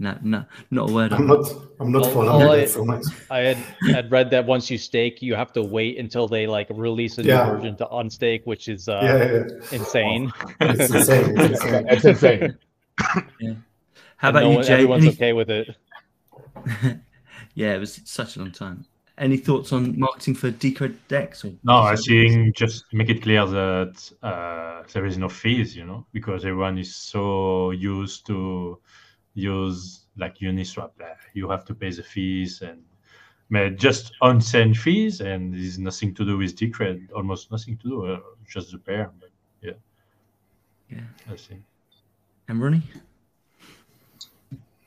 [0.00, 1.12] No, no, not a word.
[1.12, 1.46] I'm not.
[1.78, 3.04] I'm not following I, so much.
[3.30, 3.56] I had
[3.92, 7.22] had read that once you stake, you have to wait until they like release a
[7.22, 7.50] new yeah.
[7.50, 10.32] version to unstake, which is uh, yeah, yeah, insane.
[10.60, 11.38] it's insane.
[11.38, 11.86] It's insane.
[11.90, 12.58] it's insane.
[13.40, 13.54] Yeah.
[14.16, 14.72] How about no you, one, Jay?
[14.72, 15.12] Everyone's Any...
[15.12, 15.76] okay with it.
[17.54, 18.86] yeah, it was such a long time.
[19.18, 21.44] Any thoughts on marketing for Decred Dex?
[21.44, 25.84] Or no, I think just make it clear that uh, there is no fees, you
[25.84, 28.78] know, because everyone is so used to
[29.34, 30.90] use like Uniswap.
[30.98, 31.18] there.
[31.34, 32.82] You have to pay the fees and
[33.76, 37.08] just on-chain fees, and there's nothing to do with Decred.
[37.14, 39.10] Almost nothing to do, uh, just the pair.
[39.18, 39.72] But yeah,
[40.88, 41.56] yeah, I see.
[42.48, 42.82] And Ronnie?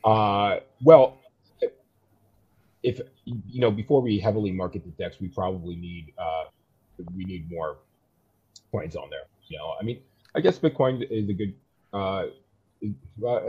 [0.03, 1.17] Uh, well,
[2.83, 6.45] if you know, before we heavily market the DEX, we probably need uh,
[7.15, 7.77] we need more
[8.71, 9.25] coins on there.
[9.47, 9.99] You know, I mean,
[10.35, 11.53] I guess Bitcoin is a good
[11.93, 12.25] uh,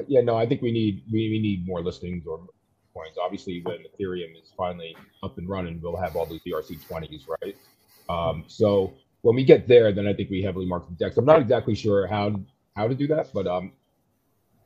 [0.08, 2.38] yeah, no, I think we need we, we need more listings or
[2.94, 3.16] coins.
[3.20, 7.56] Obviously, when Ethereum is finally up and running, we'll have all these ERC20s, right?
[8.08, 11.16] Um, so when we get there, then I think we heavily market the DEX.
[11.16, 12.40] I'm not exactly sure how
[12.76, 13.72] how to do that, but um,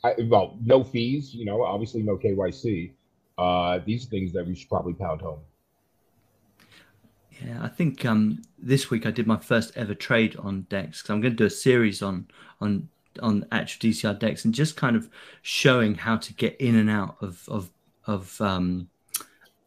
[0.04, 2.92] I, well, no fees, you know, obviously no KYC.
[3.36, 5.38] Uh, these things that we should probably pound home.
[7.44, 11.10] Yeah, I think um, this week I did my first ever trade on DEX because
[11.10, 12.26] I'm going to do a series on
[12.60, 12.88] on
[13.20, 15.08] on actual DCR DEX and just kind of
[15.42, 17.70] showing how to get in and out of of
[18.06, 18.88] of um,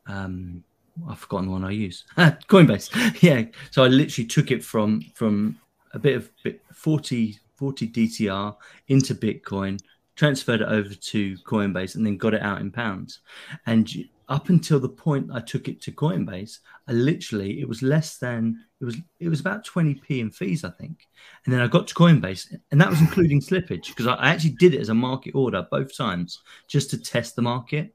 [0.07, 0.63] um,
[1.07, 2.03] I've forgotten the one I use.
[2.17, 3.21] Coinbase.
[3.21, 3.43] yeah.
[3.71, 5.59] So I literally took it from from
[5.93, 8.55] a bit of bit 40 40 DCR
[8.87, 9.79] into Bitcoin,
[10.15, 13.19] transferred it over to Coinbase, and then got it out in pounds.
[13.65, 13.87] And
[14.31, 18.63] up until the point I took it to Coinbase, I literally it was less than
[18.79, 21.09] it was it was about 20p in fees, I think.
[21.45, 24.73] And then I got to Coinbase, and that was including slippage because I actually did
[24.73, 27.93] it as a market order both times just to test the market.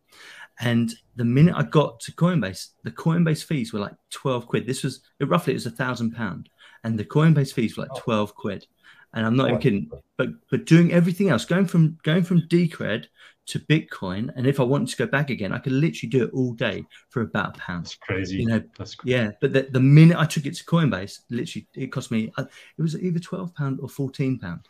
[0.60, 4.66] And the minute I got to Coinbase, the Coinbase fees were like 12 quid.
[4.66, 6.50] This was it roughly it was a thousand pound,
[6.84, 8.66] and the Coinbase fees were like 12 quid.
[9.14, 9.60] And I'm not even oh.
[9.62, 9.90] kidding.
[10.18, 13.06] But but doing everything else, going from going from Decred
[13.46, 16.30] to Bitcoin, and if I wanted to go back again, I could literally do it
[16.32, 17.84] all day for about a pound.
[17.84, 18.36] That's crazy.
[18.38, 19.16] You know, That's crazy.
[19.16, 19.30] yeah.
[19.40, 22.32] But the, the minute I took it to Coinbase, literally, it cost me.
[22.36, 22.44] Uh,
[22.76, 24.60] it was either twelve pound or fourteen pound.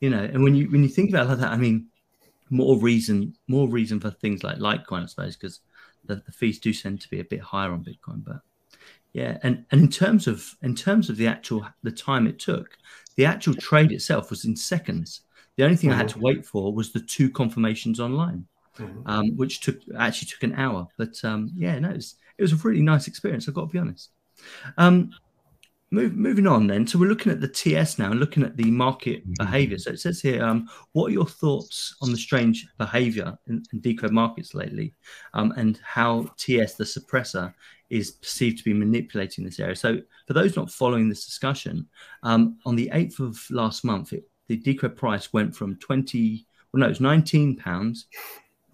[0.00, 1.86] You know, and when you when you think about it like that, I mean,
[2.50, 5.60] more reason more reason for things like Litecoin, I suppose, because
[6.04, 8.24] the, the fees do tend to be a bit higher on Bitcoin.
[8.24, 8.40] But
[9.12, 12.76] yeah, and and in terms of in terms of the actual the time it took,
[13.16, 15.20] the actual trade itself was in seconds.
[15.56, 15.96] The only thing mm-hmm.
[15.96, 16.24] I had to mm-hmm.
[16.24, 18.46] wait for was the two confirmations online,
[18.78, 19.00] mm-hmm.
[19.06, 20.86] um, which took actually took an hour.
[20.98, 23.48] But um, yeah, no, it was, it was, a really nice experience.
[23.48, 24.10] I've got to be honest.
[24.78, 25.10] Um,
[25.90, 28.70] move, moving on then, so we're looking at the TS now and looking at the
[28.70, 29.44] market mm-hmm.
[29.44, 29.78] behavior.
[29.78, 33.80] So it says here, um, what are your thoughts on the strange behavior in, in
[33.80, 34.94] Decred markets lately,
[35.34, 37.54] um, and how TS, the suppressor,
[37.90, 39.76] is perceived to be manipulating this area.
[39.76, 41.86] So, for those not following this discussion,
[42.24, 46.80] um, on the 8th of last month, it, the Decred price went from 20, well,
[46.80, 48.06] no, it was 19 pounds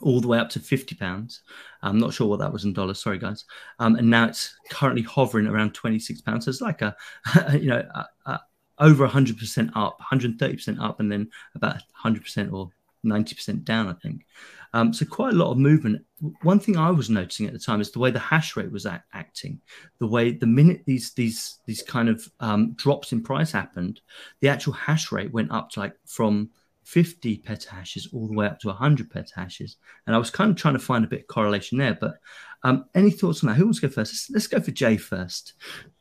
[0.03, 1.43] all the way up to 50 pounds.
[1.83, 3.03] I'm not sure what that was in dollars.
[3.03, 3.45] Sorry, guys.
[3.79, 6.45] Um, and now it's currently hovering around 26 pounds.
[6.45, 6.97] So it's like a,
[7.53, 8.41] you know, a, a,
[8.79, 12.71] over 100% up, 130% up, and then about 100% or
[13.05, 14.26] 90% down, I think.
[14.72, 16.05] Um, so quite a lot of movement.
[16.42, 18.86] One thing I was noticing at the time is the way the hash rate was
[18.86, 19.61] act- acting.
[19.98, 24.01] The way the minute these these these kind of um, drops in price happened,
[24.40, 26.51] the actual hash rate went up to like from
[26.84, 29.76] 50 petahashes all the way up to 100 petahashes.
[30.07, 31.96] And I was kind of trying to find a bit of correlation there.
[32.01, 32.14] But
[32.62, 33.55] um, any thoughts on that?
[33.55, 34.30] Who wants to go first?
[34.32, 35.55] Let's, go for Jay first.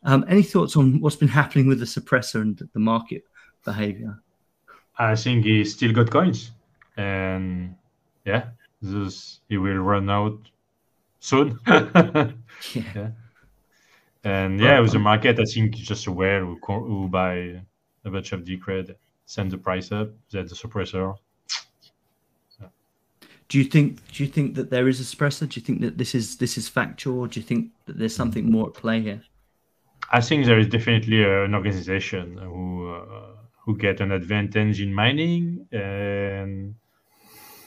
[0.03, 3.23] Um, any thoughts on what's been happening with the suppressor and the market
[3.63, 4.21] behavior?
[4.97, 6.51] I think he still got coins.
[6.99, 7.75] And
[8.25, 8.49] yeah,
[8.81, 10.37] this he will run out
[11.21, 11.57] soon.
[11.67, 12.31] yeah.
[12.73, 13.09] yeah.
[14.25, 15.39] And yeah, it was a market.
[15.39, 17.61] I think just aware who, who buy
[18.03, 18.95] a bunch of Decred,
[19.25, 21.15] send the price up, then the suppressor.
[23.47, 24.05] Do you think?
[24.11, 25.47] Do you think that there is a suppressor?
[25.49, 27.19] Do you think that this is this is factual?
[27.21, 29.23] Or do you think that there's something more at play here?
[30.11, 33.29] I think there is definitely an organization who uh,
[33.63, 36.75] who get an advantage in mining and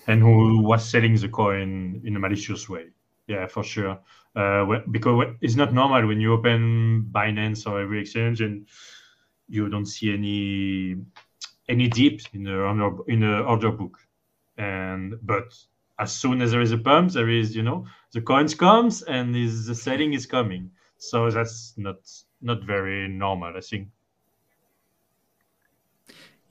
[0.07, 2.87] and who was selling the coin in a malicious way.
[3.27, 3.99] Yeah, for sure.
[4.35, 8.67] Uh, because it's not normal when you open Binance or every exchange and
[9.49, 10.97] you don't see any
[11.69, 13.99] any dip in the order in the order book.
[14.57, 15.55] And but
[15.99, 19.37] as soon as there is a pump, there is you know the coins comes and
[19.37, 20.71] is the selling is coming.
[20.99, 21.99] So that's not
[22.41, 23.53] not very normal.
[23.57, 23.89] I think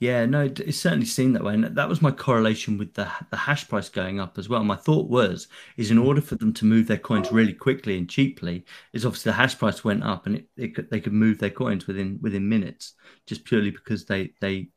[0.02, 3.36] yeah, no, it certainly seemed that way, and that was my correlation with the the
[3.36, 4.64] hash price going up as well.
[4.64, 5.46] My thought was,
[5.76, 9.30] is in order for them to move their coins really quickly and cheaply, is obviously
[9.30, 12.18] the hash price went up, and it, it could, they could move their coins within
[12.20, 12.94] within minutes,
[13.26, 14.70] just purely because they they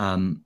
[0.00, 0.42] um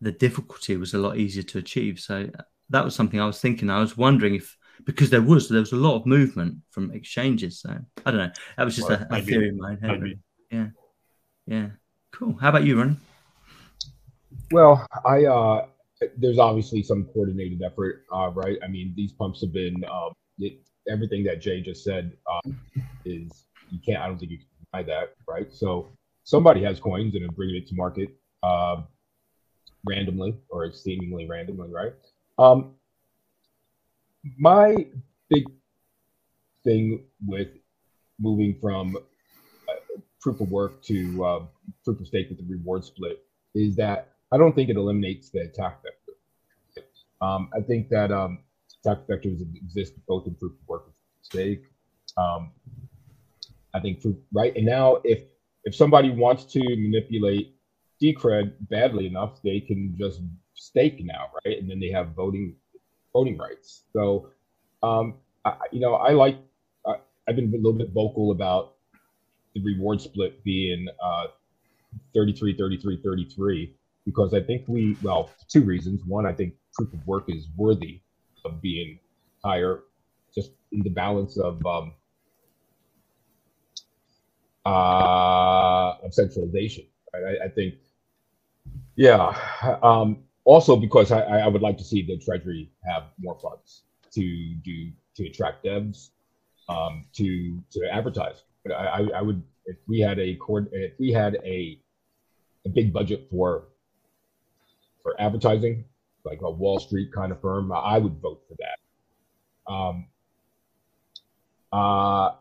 [0.00, 2.00] the difficulty was a lot easier to achieve.
[2.00, 3.68] So uh, that was something I was thinking.
[3.68, 4.56] I was wondering if
[4.86, 7.60] because there was there was a lot of movement from exchanges.
[7.60, 8.32] So I don't know.
[8.56, 10.18] That was just well, a, a theory in my head.
[10.50, 10.68] Yeah,
[11.46, 11.66] yeah,
[12.12, 12.34] cool.
[12.40, 12.98] How about you, Ron?
[14.50, 15.66] Well, I uh,
[16.16, 18.58] there's obviously some coordinated effort, uh, right?
[18.62, 20.60] I mean, these pumps have been um, it,
[20.90, 22.58] everything that Jay just said um,
[23.04, 24.02] is you can't.
[24.02, 25.52] I don't think you can deny that, right?
[25.52, 25.88] So
[26.24, 28.82] somebody has coins and are bringing it to market uh,
[29.86, 31.92] randomly or seemingly randomly, right?
[32.38, 32.74] Um,
[34.38, 34.86] my
[35.30, 35.44] big
[36.64, 37.48] thing with
[38.20, 39.72] moving from uh,
[40.20, 41.40] proof of work to uh,
[41.84, 43.24] proof of stake with the reward split
[43.54, 46.86] is that I don't think it eliminates the attack vector.
[47.20, 48.38] Um, I think that um,
[48.84, 51.64] attack vectors exist both in proof of work and stake.
[52.16, 52.52] Um,
[53.74, 55.22] I think proof, right and now if
[55.64, 57.54] if somebody wants to manipulate
[58.00, 60.20] Decred badly enough, they can just
[60.54, 61.58] stake now, right?
[61.58, 62.54] And then they have voting
[63.12, 63.82] voting rights.
[63.92, 64.30] So,
[64.82, 65.14] um,
[65.44, 66.38] I, you know, I like
[66.86, 68.74] I, have been a little bit vocal about
[69.54, 71.26] the reward split being uh,
[72.14, 73.74] 33, 33, 33
[74.08, 76.00] because I think we, well, two reasons.
[76.06, 78.00] One, I think proof of work is worthy
[78.42, 78.98] of being
[79.44, 79.80] higher,
[80.34, 81.92] just in the balance of um,
[84.64, 86.86] uh, of centralization.
[87.12, 87.36] Right?
[87.42, 87.74] I, I think,
[88.96, 89.36] yeah.
[89.82, 93.82] Um, also, because I, I would like to see the Treasury have more funds
[94.12, 96.08] to do to attract devs,
[96.70, 98.42] um, to to advertise.
[98.64, 100.38] But I, I, I would if we had a
[100.72, 101.78] if we had a
[102.64, 103.64] a big budget for
[105.08, 105.84] for advertising,
[106.24, 109.72] like a Wall Street kind of firm, I would vote for that.
[109.72, 110.06] Um,
[111.72, 112.32] uh,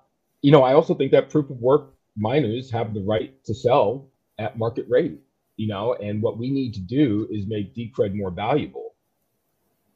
[0.41, 4.09] you know, I also think that proof of work miners have the right to sell
[4.37, 5.19] at market rate.
[5.55, 8.95] You know, and what we need to do is make Decred more valuable.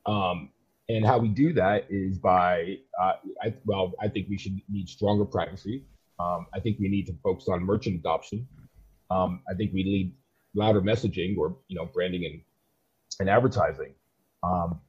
[0.05, 0.49] Um,
[0.89, 3.13] and how we do that is by, uh,
[3.43, 5.83] I, well, I think we should need stronger privacy.
[6.19, 8.47] Um, I think we need to focus on merchant adoption.
[9.11, 10.15] Um, I think we need
[10.55, 12.41] louder messaging or you know branding and
[13.19, 13.93] and advertising.
[14.43, 14.79] Um,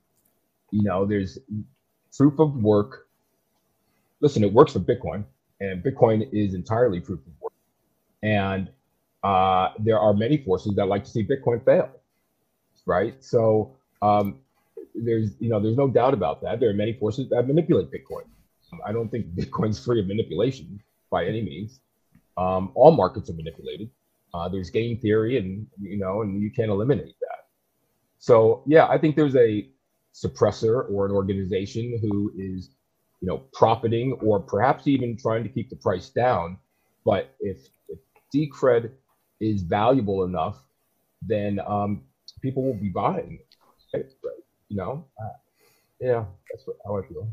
[0.70, 1.38] you know, there's
[2.16, 3.08] proof of work.
[4.20, 5.24] Listen, it works for Bitcoin,
[5.60, 7.52] and Bitcoin is entirely proof of work.
[8.22, 8.70] And
[9.22, 11.90] uh, there are many forces that like to see Bitcoin fail,
[12.86, 13.22] right?
[13.22, 14.38] So um,
[14.94, 16.60] there's you know there's no doubt about that.
[16.60, 18.24] There are many forces that manipulate Bitcoin.
[18.84, 21.80] I don't think Bitcoin's free of manipulation by any means.
[22.36, 23.90] Um, all markets are manipulated.
[24.34, 27.14] Uh, there's game theory, and you know, and you can't eliminate.
[28.22, 29.66] So yeah, I think there's a
[30.14, 32.70] suppressor or an organization who is,
[33.20, 36.56] you know, profiting or perhaps even trying to keep the price down.
[37.04, 37.98] But if, if
[38.32, 38.92] Decred
[39.40, 40.62] is valuable enough,
[41.20, 42.04] then um,
[42.40, 43.40] people will be buying.
[43.92, 44.06] Right?
[44.68, 45.36] You know, uh,
[46.00, 47.28] yeah, that's what, how I feel.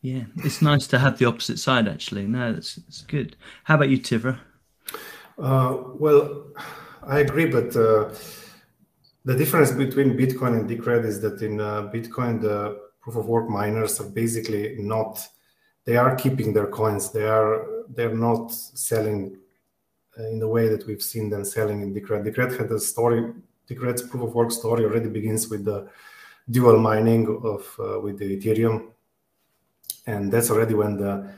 [0.00, 1.86] Yeah, it's nice to have the opposite side.
[1.86, 3.36] Actually, no, that's, that's good.
[3.62, 4.40] How about you, Tivra?
[5.38, 6.48] Uh, well,
[7.06, 8.10] I agree, but uh,
[9.24, 13.48] the difference between Bitcoin and Decred is that in uh, Bitcoin, the proof of work
[13.48, 15.20] miners are basically not.
[15.84, 17.10] They are keeping their coins.
[17.10, 17.84] They are.
[17.88, 19.36] They're not selling
[20.18, 22.24] uh, in the way that we've seen them selling in Decred.
[22.24, 23.32] Decred had a story.
[23.68, 25.88] Decred's proof of work story already begins with the
[26.50, 28.88] dual mining of uh, with the Ethereum,
[30.06, 31.32] and that's already when the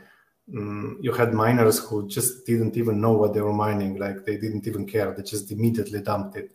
[0.53, 4.37] um, you had miners who just didn't even know what they were mining like they
[4.37, 6.53] didn't even care they just immediately dumped it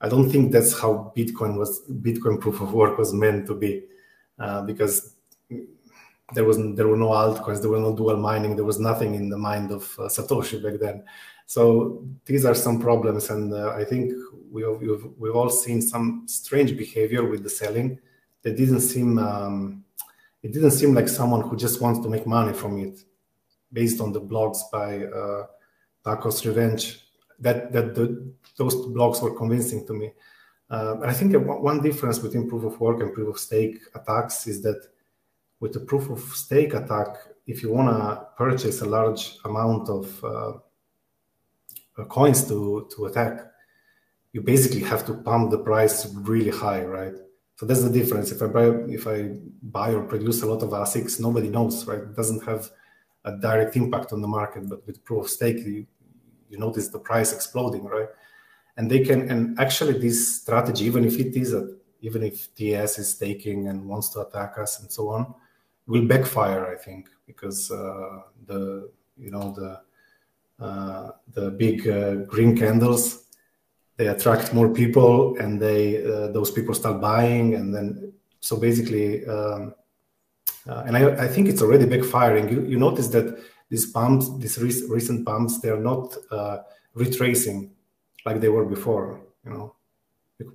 [0.00, 3.84] i don't think that's how bitcoin was bitcoin proof of work was meant to be
[4.38, 5.14] uh, because
[6.34, 9.28] there was there were no altcoins there was no dual mining there was nothing in
[9.28, 11.04] the mind of uh, satoshi back then
[11.46, 14.12] so these are some problems and uh, i think
[14.50, 17.98] we, we've, we've all seen some strange behavior with the selling
[18.42, 19.84] that didn't seem um,
[20.42, 23.00] it didn't seem like someone who just wants to make money from it
[23.72, 25.46] based on the blogs by uh,
[26.04, 27.05] Tacos Revenge.
[27.40, 30.12] That that the, those blogs were convincing to me.
[30.68, 34.62] Uh, I think one difference between proof of work and proof of stake attacks is
[34.62, 34.88] that
[35.60, 37.16] with the proof of stake attack,
[37.46, 40.52] if you want to purchase a large amount of uh,
[41.98, 43.40] uh, coins to to attack,
[44.32, 47.14] you basically have to pump the price really high, right?
[47.56, 48.32] So that's the difference.
[48.32, 52.00] If I buy if I buy or produce a lot of ASICs, nobody knows, right?
[52.00, 52.70] It doesn't have
[53.24, 54.68] a direct impact on the market.
[54.68, 55.86] But with proof of stake, you,
[56.50, 58.08] you notice the price exploding, right?
[58.76, 62.98] And they can and actually this strategy, even if it is a even if TS
[62.98, 65.34] is taking and wants to attack us and so on,
[65.86, 69.80] will backfire, I think, because uh, the you know the
[70.64, 73.26] uh, the big uh, green candles
[73.96, 79.26] they attract more people and they uh, those people start buying and then so basically
[79.26, 79.74] um,
[80.68, 83.38] uh, and I, I, think it's already backfiring you, you notice that
[83.68, 86.58] these pumps these re- recent pumps they're not uh,
[86.94, 87.70] retracing
[88.24, 89.72] like they were before you know.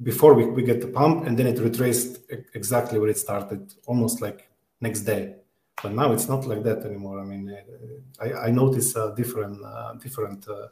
[0.03, 2.19] Before we, we get the pump and then it retraced
[2.53, 4.47] exactly where it started almost like
[4.79, 5.37] next day.
[5.81, 7.19] But now it's not like that anymore.
[7.19, 10.67] I mean uh, i, I notice a different uh, different uh,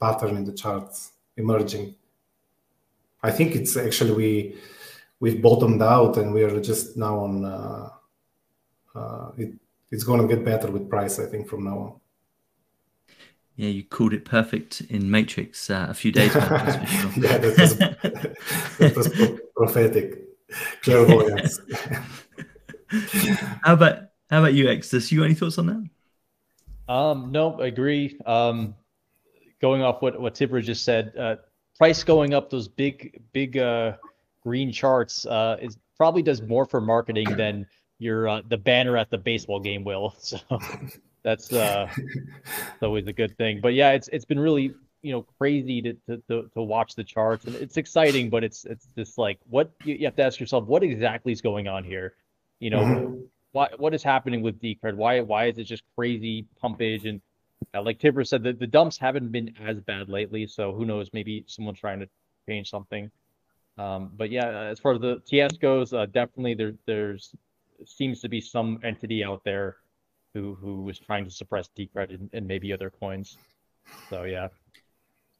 [0.00, 1.94] pattern in the charts emerging.
[3.22, 4.56] I think it's actually we
[5.20, 7.44] we've bottomed out and we are just now on.
[7.44, 7.88] Uh,
[8.94, 9.52] uh, it,
[9.94, 12.00] it's going to get better with price, I think, from now on.
[13.54, 16.88] Yeah, you called it perfect in Matrix uh, a few days back.
[16.88, 17.10] Sure.
[17.16, 17.78] yeah, that was,
[18.78, 20.24] that was prophetic
[20.82, 21.60] clairvoyance.
[23.62, 23.98] how about
[24.30, 25.12] how about you, Exodus?
[25.12, 26.92] You got any thoughts on that?
[26.92, 28.18] Um, no, I agree.
[28.26, 28.74] Um,
[29.60, 31.36] going off what what Tivra just said, uh,
[31.78, 33.92] price going up those big big uh,
[34.42, 37.64] green charts uh, is probably does more for marketing than
[37.98, 40.14] your uh, the banner at the baseball game will.
[40.22, 40.38] So
[41.22, 41.88] that's uh,
[42.82, 43.60] always a good thing.
[43.62, 47.04] But yeah, it's it's been really you know crazy to, to to, to watch the
[47.04, 50.38] charts and it's exciting, but it's it's just like what you, you have to ask
[50.38, 52.14] yourself what exactly is going on here.
[52.60, 53.20] You know, mm-hmm.
[53.52, 54.96] what what is happening with Decred?
[54.96, 57.20] Why why is it just crazy pumpage and
[57.74, 61.10] uh, like Tivra said, the, the dumps haven't been as bad lately, so who knows?
[61.12, 62.08] Maybe someone's trying to
[62.46, 63.10] change something.
[63.78, 67.34] Um, but yeah, as far as the TS goes, uh, definitely there, there's
[67.84, 69.76] seems to be some entity out there
[70.34, 73.36] who who was trying to suppress Decred and, and maybe other coins.
[74.10, 74.48] So yeah.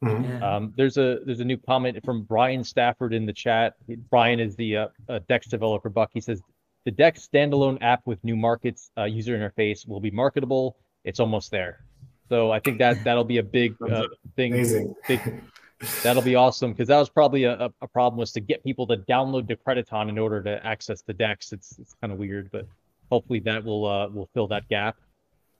[0.03, 0.43] Mm-hmm.
[0.43, 3.75] Um, there's a there's a new comment from Brian Stafford in the chat.
[4.09, 5.89] Brian is the uh, uh, Dex developer.
[5.89, 6.11] Buck.
[6.13, 6.41] He says
[6.83, 10.77] the Dex standalone app with new markets uh, user interface will be marketable.
[11.03, 11.85] It's almost there.
[12.29, 14.53] So I think that that'll be a big uh, thing.
[14.53, 14.95] Amazing.
[15.07, 15.41] Big,
[16.03, 18.97] that'll be awesome because that was probably a, a problem was to get people to
[18.97, 21.51] download Decrediton in order to access the Dex.
[21.51, 22.67] It's it's kind of weird, but
[23.11, 24.97] hopefully that will uh, will fill that gap.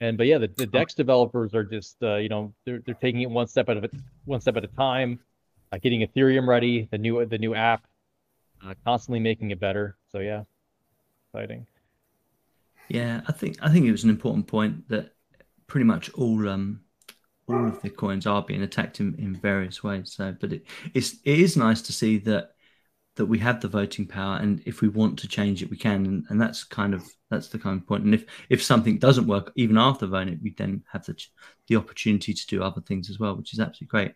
[0.02, 3.22] And but yeah, the, the Dex developers are just uh, you know they're they're taking
[3.22, 3.90] it one step at a
[4.26, 5.20] one step at a time,
[5.72, 7.86] uh, getting Ethereum ready, the new the new app,
[8.66, 9.98] uh, constantly making it better.
[10.12, 10.44] So yeah,
[11.34, 11.66] exciting.
[12.90, 15.14] Yeah, I think I think it was an important point that
[15.68, 16.82] pretty much all um
[17.48, 20.14] all of the coins are being attacked in, in various ways.
[20.14, 22.52] So, but it, it's it is nice to see that
[23.16, 26.06] that we have the voting power, and if we want to change it, we can.
[26.06, 28.04] And, and that's kind of that's the kind of point.
[28.04, 31.16] And if if something doesn't work, even after voting, we then have the
[31.68, 34.14] the opportunity to do other things as well, which is absolutely great.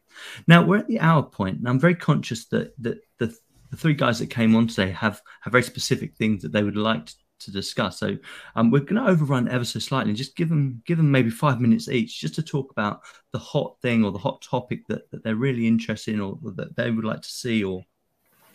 [0.47, 3.35] Now we're at the hour point, and I'm very conscious that that the
[3.69, 6.77] the three guys that came on today have have very specific things that they would
[6.77, 7.99] like to, to discuss.
[7.99, 8.17] So
[8.55, 10.13] um, we're going to overrun ever so slightly.
[10.13, 13.77] Just give them give them maybe five minutes each, just to talk about the hot
[13.81, 17.05] thing or the hot topic that, that they're really interested in, or that they would
[17.05, 17.83] like to see, or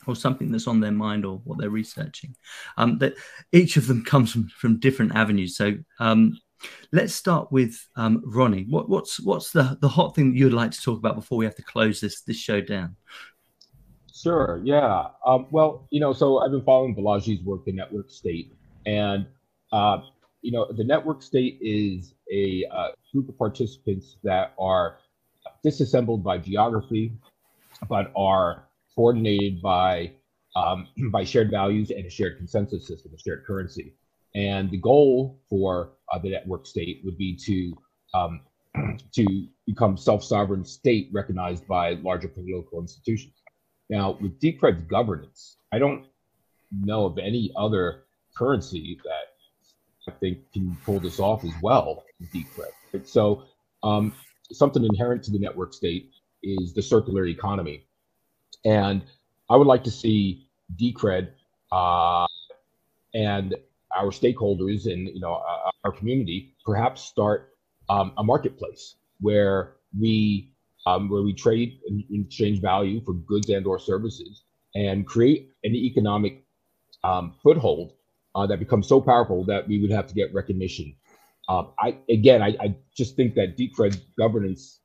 [0.06, 2.36] or something that's on their mind, or what they're researching.
[2.76, 3.14] Um, that
[3.52, 5.56] each of them comes from from different avenues.
[5.56, 6.38] So um,
[6.92, 8.66] let's start with um, Ronnie.
[8.68, 11.44] What, what's what's the the hot thing that you'd like to talk about before we
[11.44, 12.96] have to close this this show down?
[14.14, 14.60] Sure.
[14.64, 15.08] Yeah.
[15.26, 18.52] Um, well, you know, so I've been following Balaji's work in network state,
[18.86, 19.26] and,
[19.72, 19.98] uh,
[20.42, 24.98] you know, the network state is a uh, group of participants that are
[25.62, 27.12] disassembled by geography,
[27.88, 30.12] but are coordinated by
[30.56, 33.94] um, by shared values and a shared consensus system, a shared currency.
[34.34, 37.76] And the goal for uh, the network state would be to
[38.14, 38.40] um,
[39.12, 43.34] to become self-sovereign state recognized by larger political institutions.
[43.90, 46.06] Now, with Decred's governance, I don't
[46.72, 48.04] know of any other
[48.36, 53.06] currency that I think can pull this off as well, Decred.
[53.06, 53.44] So
[53.82, 54.12] um,
[54.52, 56.10] something inherent to the network state
[56.42, 57.86] is the circular economy.
[58.64, 59.02] And
[59.48, 61.28] I would like to see Decred
[61.72, 62.26] uh,
[63.14, 63.54] and
[63.94, 67.54] our stakeholders and you know uh, our community perhaps start
[67.88, 70.50] um, a marketplace where we
[70.86, 74.42] um, where we trade and exchange value for goods and or services
[74.74, 76.44] and create an economic
[77.04, 77.92] um, foothold
[78.34, 80.94] uh, that becomes so powerful that we would have to get recognition.
[81.48, 84.80] Um, I again, I, I, just think that Decred governance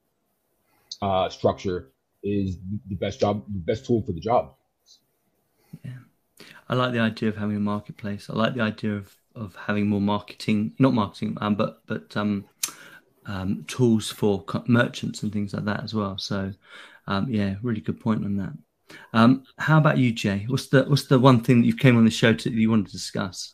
[1.01, 1.91] uh, structure
[2.21, 2.57] is
[2.89, 4.55] the best job, the best tool for the job.
[5.85, 5.99] Yeah,
[6.67, 8.29] I like the idea of having a marketplace.
[8.29, 12.45] I like the idea of of having more marketing, not marketing, um, but but um,
[13.25, 16.17] um, tools for merchants and things like that as well.
[16.17, 16.51] So,
[17.07, 18.53] um, yeah, really good point on that.
[19.13, 20.45] Um, how about you, Jay?
[20.47, 22.69] What's the what's the one thing that you came on the show to, that you
[22.69, 23.53] want to discuss?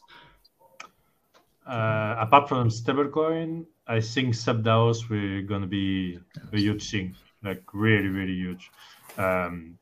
[1.66, 6.20] Uh, apart from stablecoin, I think subDAOs were going to be
[6.54, 8.70] a huge thing, like really, really huge.
[9.18, 9.78] Um,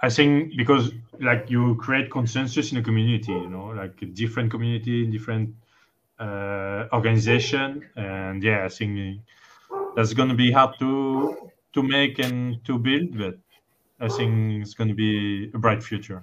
[0.00, 4.50] I think because like you create consensus in a community, you know, like a different
[4.50, 5.54] community, different
[6.18, 9.20] uh, organization, and yeah, I think
[9.96, 13.36] that's going to be hard to to make and to build, but
[14.00, 16.22] I think it's going to be a bright future.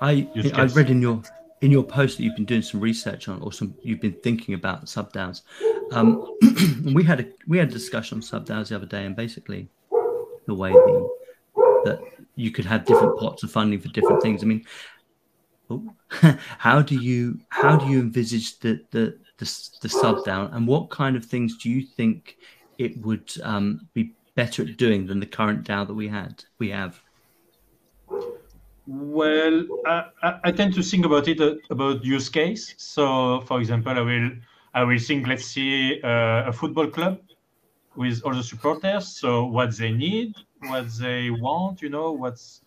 [0.00, 1.22] I I read in your
[1.60, 4.54] in your post that you've been doing some research on, or some you've been thinking
[4.54, 5.42] about subDAOs.
[5.92, 6.36] Um,
[6.94, 9.68] we had a we had a discussion on subDAOs the other day, and basically
[10.46, 11.08] the way the
[11.84, 12.00] that
[12.36, 14.42] you could have different pots of funding for different things.
[14.42, 14.64] I mean,
[15.70, 15.92] oh,
[16.58, 19.44] how do you how do you envisage the the the,
[19.82, 22.38] the subDAO, and what kind of things do you think
[22.78, 26.70] it would um, be better at doing than the current DAO that we had we
[26.70, 27.02] have?
[28.86, 32.74] Well, I, I tend to think about it uh, about use case.
[32.78, 34.30] So, for example, I will
[34.72, 37.20] I will think, let's see, uh, a football club
[37.96, 39.08] with all the supporters.
[39.08, 42.62] So, what they need, what they want, you know, what's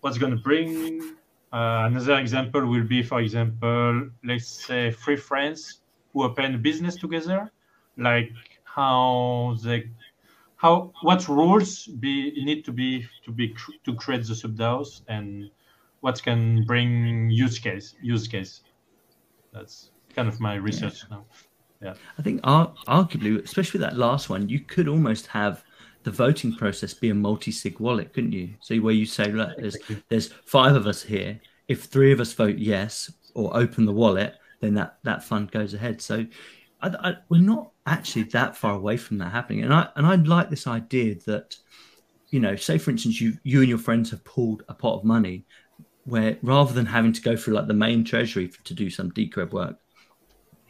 [0.00, 1.16] what's going to bring.
[1.52, 5.80] Uh, another example will be, for example, let's say three friends
[6.12, 7.50] who open a business together,
[7.96, 8.32] like
[8.74, 9.90] how they
[10.56, 13.54] how what rules be need to be to be
[13.84, 15.50] to create the subDAOs and
[16.00, 18.62] what can bring use case use case.
[19.52, 21.16] That's kind of my research yeah.
[21.16, 21.24] now.
[21.82, 25.62] Yeah, I think arguably, especially that last one, you could almost have
[26.02, 28.54] the voting process be a multi-sig wallet, couldn't you?
[28.60, 29.76] So where you say, look, there's
[30.08, 31.40] there's five of us here.
[31.68, 35.74] if three of us vote yes or open the wallet, then that that fund goes
[35.74, 36.00] ahead.
[36.00, 36.26] So
[36.82, 39.62] I, I, we're not actually that far away from that happening.
[39.62, 41.56] And I and I like this idea that
[42.30, 45.04] you know, say for instance, you you and your friends have pulled a pot of
[45.04, 45.44] money
[46.04, 49.52] where rather than having to go through like the main treasury to do some decred
[49.52, 49.78] work,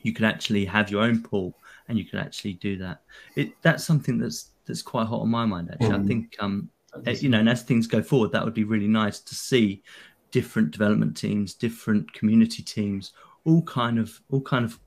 [0.03, 1.57] you can actually have your own pool
[1.89, 3.03] and you can actually do that.
[3.37, 5.97] It that's something that's that's quite hot on my mind actually.
[5.97, 6.05] Mm.
[6.05, 6.71] I think um
[7.07, 9.83] eh, you know, and as things go forward, that would be really nice to see
[10.31, 13.13] different development teams, different community teams,
[13.45, 14.79] all kind of all kind of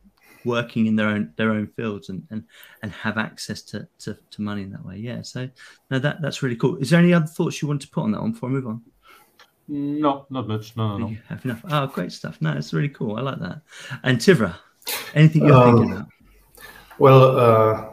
[0.47, 2.43] working in their own their own fields and and,
[2.81, 4.97] and have access to, to, to money in that way.
[4.97, 5.21] Yeah.
[5.21, 5.49] So
[5.91, 6.77] no, that that's really cool.
[6.77, 8.67] Is there any other thoughts you want to put on that one before I move
[8.67, 8.81] on?
[9.67, 10.75] No, not much.
[10.77, 11.17] No, no, no.
[11.27, 11.61] have enough.
[11.69, 12.41] Oh, great stuff.
[12.41, 13.17] No, it's really cool.
[13.17, 13.61] I like that.
[14.03, 14.55] And Tivra,
[15.13, 16.07] anything you're um, thinking about?
[16.99, 17.91] Well, uh,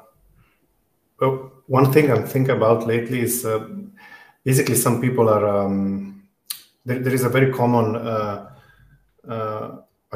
[1.20, 3.68] well, one thing I'm thinking about lately is uh,
[4.44, 5.46] basically some people are.
[5.46, 6.28] Um,
[6.86, 8.53] there, there is a very common uh, uh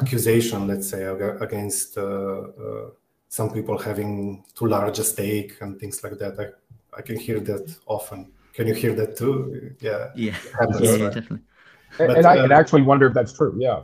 [0.01, 2.91] accusation, let's say, against uh, uh,
[3.29, 6.39] some people having too large a stake and things like that.
[6.39, 8.33] I, I can hear that often.
[8.55, 9.75] Can you hear that too?
[9.81, 10.11] Yeah.
[10.15, 10.33] Yeah.
[10.59, 11.41] Happens, yeah, yeah, definitely.
[11.97, 13.55] But, and, I uh, can actually wonder if that's true.
[13.59, 13.83] Yeah.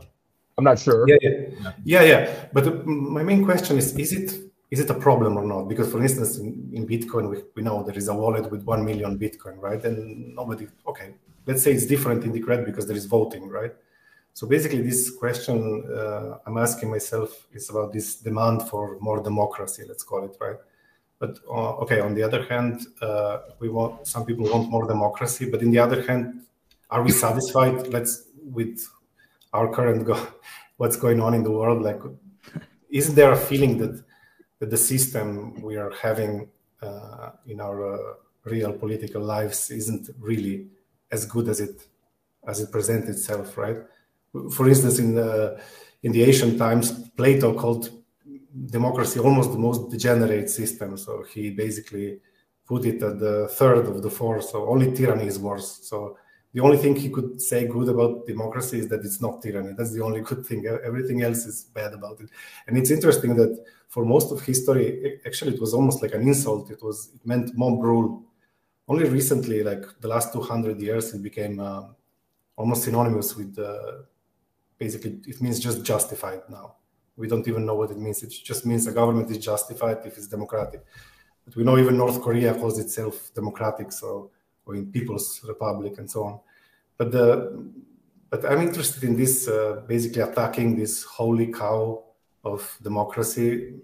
[0.57, 1.05] I'm not sure.
[1.07, 2.03] Yeah, yeah, yeah.
[2.03, 2.45] yeah.
[2.53, 5.67] But my main question is: Is it is it a problem or not?
[5.67, 8.83] Because, for instance, in, in Bitcoin, we, we know there is a wallet with one
[8.85, 9.83] million Bitcoin, right?
[9.83, 10.67] And nobody.
[10.87, 13.73] Okay, let's say it's different in the Decred because there is voting, right?
[14.35, 15.57] So basically, this question
[15.89, 20.57] uh, I'm asking myself is about this demand for more democracy, let's call it, right?
[21.19, 25.45] But uh, okay, on the other hand, uh, we want some people want more democracy,
[25.49, 26.41] but in the other hand,
[26.89, 27.87] are we satisfied?
[27.87, 28.13] Let's
[28.57, 28.85] with
[29.53, 30.27] our current go-
[30.77, 31.81] what's going on in the world.
[31.81, 32.01] Like,
[32.89, 34.03] isn't there a feeling that
[34.59, 36.49] that the system we are having
[36.81, 38.13] uh, in our uh,
[38.43, 40.67] real political lives isn't really
[41.09, 41.87] as good as it
[42.47, 43.77] as it presents itself, right?
[44.51, 45.59] For instance, in the
[46.03, 47.89] in the ancient times, Plato called
[48.67, 50.97] democracy almost the most degenerate system.
[50.97, 52.19] So he basically
[52.65, 54.41] put it at the third of the four.
[54.41, 55.79] So only tyranny is worse.
[55.83, 56.17] So
[56.53, 59.73] the only thing he could say good about democracy is that it's not tyranny.
[59.77, 60.65] That's the only good thing.
[60.65, 62.29] Everything else is bad about it.
[62.67, 66.71] And it's interesting that for most of history, actually, it was almost like an insult.
[66.71, 68.23] It was it meant mob rule.
[68.87, 71.83] Only recently, like the last 200 years, it became uh,
[72.55, 74.03] almost synonymous with uh,
[74.77, 76.75] basically it means just justified now.
[77.17, 78.23] We don't even know what it means.
[78.23, 80.83] It just means a government is justified if it's democratic.
[81.45, 84.31] But we know even North Korea calls itself democratic, so
[84.65, 86.39] or in People's Republic and so on.
[86.97, 87.63] But the
[88.29, 92.03] but I'm interested in this uh, basically attacking this holy cow
[92.43, 93.75] of democracy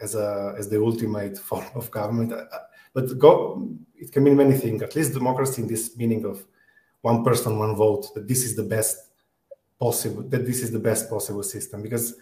[0.00, 2.32] as a as the ultimate form of government.
[2.32, 2.58] Uh, uh,
[2.92, 4.82] but go, it can mean many things.
[4.82, 6.44] At least democracy in this meaning of
[7.02, 8.14] one person, one vote.
[8.14, 9.10] That this is the best
[9.78, 11.82] possible that this is the best possible system.
[11.82, 12.14] Because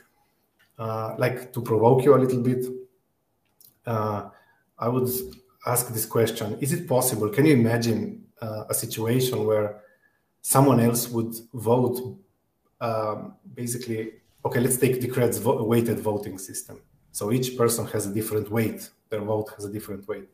[0.78, 2.64] uh, like to provoke you a little bit
[3.86, 4.28] uh,
[4.78, 5.08] i would
[5.66, 6.58] ask this question.
[6.60, 9.82] Is it possible can you imagine uh, a situation where
[10.40, 12.18] someone else would vote
[12.80, 16.80] um, basically okay let's take Decred's vo- weighted voting system.
[17.12, 18.88] So each person has a different weight.
[19.10, 20.28] Their vote has a different weight.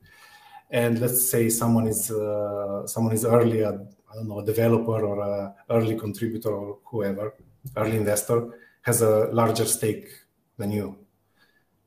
[0.70, 3.64] And let's say someone is uh, someone is early
[4.10, 7.34] I don't know, a developer or a early contributor or whoever,
[7.76, 8.48] early investor,
[8.82, 10.08] has a larger stake
[10.56, 10.96] than you.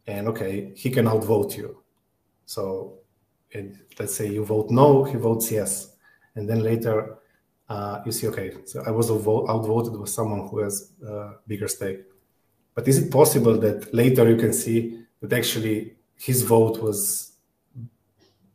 [0.08, 1.84] And okay, he can outvote you.
[2.46, 3.00] So
[3.50, 5.96] it, let's say you vote no, he votes yes.
[6.36, 7.18] And then later
[7.72, 12.02] uh, you see, okay, so I was outvoted with someone who has a bigger stake.
[12.76, 17.32] But is it possible that later you can see that actually his vote was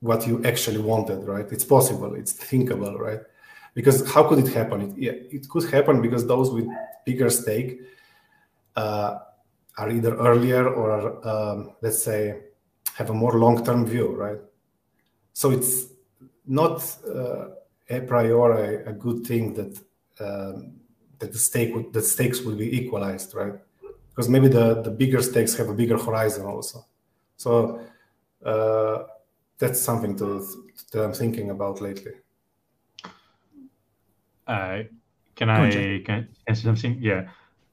[0.00, 1.50] what you actually wanted, right?
[1.50, 3.20] It's possible, it's thinkable, right?
[3.76, 4.80] Because how could it happen?
[4.80, 6.66] It, yeah, it could happen because those with
[7.04, 7.82] bigger stake
[8.74, 9.18] uh,
[9.76, 10.92] are either earlier or
[11.28, 12.40] um, let's say
[12.94, 14.38] have a more long-term view, right?
[15.34, 15.88] So it's
[16.46, 16.76] not
[17.06, 17.48] uh,
[17.90, 19.78] a priori a good thing that
[20.20, 20.80] um,
[21.18, 23.56] that the stake would, that stakes will be equalized, right?
[24.08, 26.86] Because maybe the the bigger stakes have a bigger horizon also.
[27.36, 27.80] So
[28.42, 29.02] uh,
[29.58, 30.46] that's something to
[30.92, 32.12] that I'm thinking about lately.
[34.46, 34.82] Uh,
[35.34, 36.98] can I can, I say something?
[37.00, 37.28] Yeah,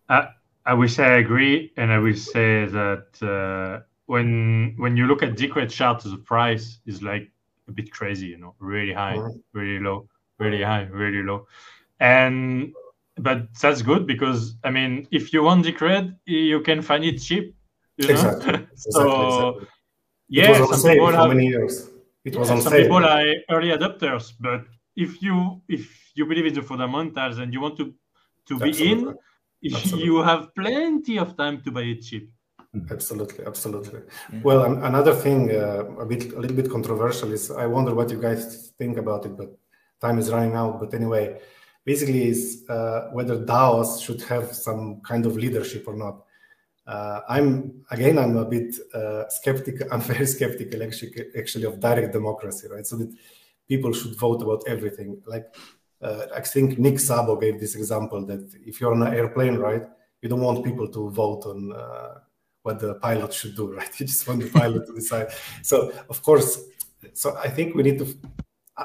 [0.09, 0.29] I
[0.65, 5.23] I will say I agree, and I will say that uh, when when you look
[5.23, 7.31] at Decred chart, the price is like
[7.67, 9.37] a bit crazy, you know, really high, mm-hmm.
[9.53, 10.07] really low,
[10.39, 11.47] really high, really low,
[11.99, 12.73] and
[13.17, 17.55] but that's good because I mean, if you want Decred, you can find it cheap.
[17.97, 18.13] You know?
[18.13, 18.67] Exactly.
[18.75, 19.67] so exactly.
[20.29, 21.89] yeah, some people have, many years.
[22.25, 22.81] It was yeah, on some sale.
[22.81, 27.61] people are early adopters, but if you if you believe in the fundamentals and you
[27.61, 27.93] want to
[28.47, 29.15] to be in,
[29.73, 30.03] absolutely.
[30.03, 32.29] you have plenty of time to buy it cheap.
[32.89, 34.01] Absolutely, absolutely.
[34.31, 34.39] Yeah.
[34.43, 38.19] Well, another thing, uh, a bit, a little bit controversial, is I wonder what you
[38.19, 39.55] guys think about it, but
[40.01, 40.79] time is running out.
[40.79, 41.39] But anyway,
[41.85, 46.25] basically, is uh, whether DAOs should have some kind of leadership or not.
[46.87, 49.87] Uh, I'm again, I'm a bit uh, skeptical.
[49.91, 52.87] I'm very skeptical, actually, actually, of direct democracy, right?
[52.87, 53.15] So that
[53.67, 55.21] people should vote about everything.
[55.27, 55.55] Like
[56.03, 59.83] uh, I think Nick Szabo gave this example that if you're on an airplane, right,
[60.21, 62.19] you don't want people to vote on uh,
[62.63, 63.99] what the pilot should do, right?
[63.99, 65.27] You just want the pilot to decide.
[65.61, 66.59] So of course,
[67.13, 68.07] so I think we need to.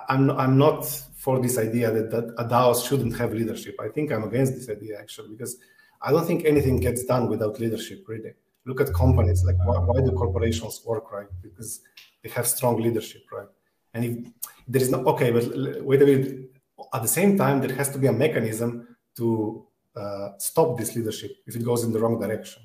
[0.09, 0.85] I'm I'm not
[1.17, 3.77] for this idea that that a DAO shouldn't have leadership.
[3.81, 5.57] I think I'm against this idea actually because
[6.03, 8.05] I don't think anything gets done without leadership.
[8.07, 8.33] Really,
[8.67, 11.29] look at companies like why, why do corporations work, right?
[11.43, 11.81] Because
[12.23, 13.49] they have strong leadership, right?
[13.95, 14.33] And if
[14.67, 15.45] there is no okay, but
[15.85, 16.51] wait a minute.
[16.93, 21.33] At the same time, there has to be a mechanism to uh, stop this leadership
[21.47, 22.63] if it goes in the wrong direction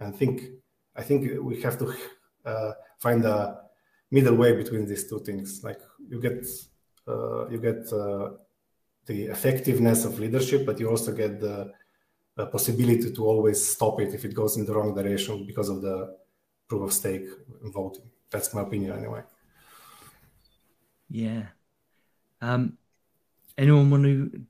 [0.00, 0.42] and think
[0.94, 1.94] I think we have to
[2.44, 3.60] uh, find a
[4.10, 5.62] middle way between these two things.
[5.62, 6.44] Like you get
[7.06, 8.30] uh, you get uh,
[9.06, 11.72] the effectiveness of leadership, but you also get the,
[12.36, 15.80] the, possibility to always stop it if it goes in the wrong direction because of
[15.80, 16.16] the
[16.68, 17.26] proof of stake
[17.62, 18.10] voting.
[18.30, 19.22] That's my opinion, anyway.
[21.08, 21.44] Yeah.
[22.42, 22.76] Um,
[23.58, 24.40] anyone want to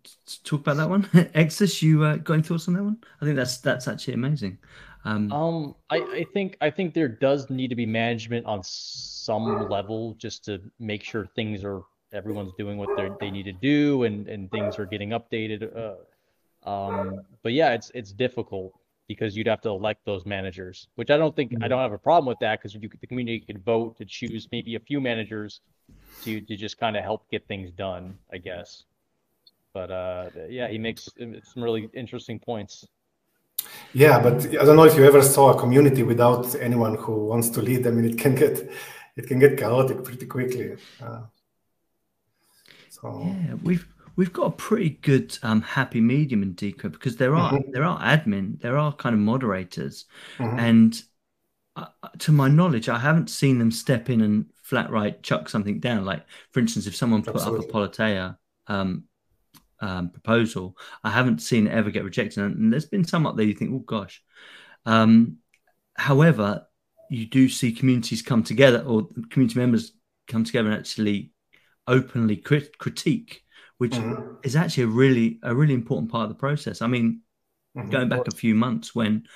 [0.45, 1.09] talk about that one?
[1.35, 2.99] Exodus, you uh, got any thoughts on that one?
[3.21, 4.59] I think that's that's actually amazing.
[5.05, 9.69] Um, um, I, I think I think there does need to be management on some
[9.69, 11.83] level just to make sure things are
[12.13, 15.75] everyone's doing what they they need to do and and things are getting updated.
[15.77, 18.75] Uh, um, but yeah, it's it's difficult
[19.07, 21.69] because you'd have to elect those managers, which I don't think I mm-hmm.
[21.69, 24.81] don't have a problem with that because the community could vote to choose maybe a
[24.81, 25.61] few managers
[26.25, 28.85] to to just kind of help get things done, I guess.
[29.74, 32.86] But uh, yeah, he makes some really interesting points.
[33.93, 37.49] Yeah, but I don't know if you ever saw a community without anyone who wants
[37.51, 37.86] to lead.
[37.86, 38.70] I mean, it can get
[39.16, 40.77] it can get chaotic pretty quickly.
[41.03, 41.23] Uh,
[42.89, 43.86] so yeah, we've
[44.16, 47.70] we've got a pretty good um, happy medium in Decred because there are mm-hmm.
[47.73, 50.07] there are admin, there are kind of moderators,
[50.39, 50.59] mm-hmm.
[50.59, 51.03] and
[51.77, 51.86] uh,
[52.19, 56.05] to my knowledge, I haven't seen them step in and flat right chuck something down.
[56.05, 57.69] Like for instance, if someone put Absolutely.
[57.69, 58.36] up a Politeia
[58.66, 59.05] um,
[59.81, 60.77] um, proposal.
[61.05, 63.73] I haven't seen it ever get rejected, and there's been some up there you think,
[63.73, 64.23] oh gosh.
[64.87, 65.39] Um,
[65.97, 66.67] however,
[67.11, 69.93] you do see communities come together, or community members
[70.27, 71.33] come together and actually
[71.87, 73.43] openly crit- critique,
[73.79, 74.35] which mm-hmm.
[74.43, 76.83] is actually a really a really important part of the process.
[76.83, 77.23] I mean,
[77.77, 77.91] mm-hmm.
[77.91, 79.27] going back a few months when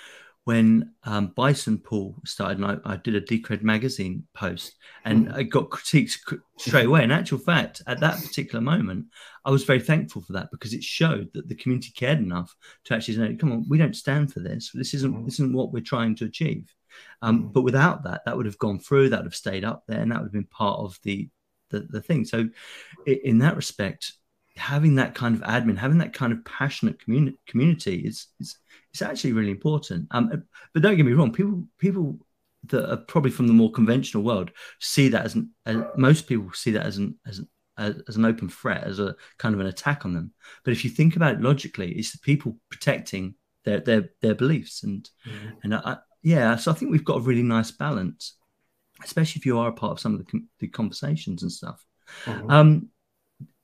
[0.45, 4.75] when um, Bison Pool started, and I, I, did a Decred magazine post,
[5.05, 5.37] and mm.
[5.37, 6.21] I got critiques
[6.59, 7.05] straight away.
[7.05, 9.07] In actual fact, at that particular moment,
[9.45, 12.55] I was very thankful for that because it showed that the community cared enough
[12.85, 14.73] to actually say, "Come on, we don't stand for this.
[14.75, 15.25] This isn't mm.
[15.25, 16.75] this isn't what we're trying to achieve."
[17.23, 17.53] Um, mm.
[17.53, 19.11] But without that, that would have gone through.
[19.11, 21.29] That would have stayed up there, and that would have been part of the
[21.71, 22.25] the, the thing.
[22.25, 22.49] So,
[23.07, 24.15] in that respect,
[24.57, 28.59] having that kind of admin, having that kind of passionate communi- community is, is
[28.93, 30.09] it's actually really important.
[30.11, 32.19] Um, but don't get me wrong, people people
[32.69, 36.51] that are probably from the more conventional world see that as, an, as most people
[36.53, 37.49] see that as an as an,
[37.79, 40.33] as an open threat, as a kind of an attack on them.
[40.65, 44.83] But if you think about it logically, it's the people protecting their their their beliefs,
[44.83, 45.49] and mm-hmm.
[45.65, 48.37] and I, yeah, so I think we've got a really nice balance,
[49.03, 51.85] especially if you are a part of some of the, the conversations and stuff.
[52.25, 52.51] Mm-hmm.
[52.51, 52.89] Um,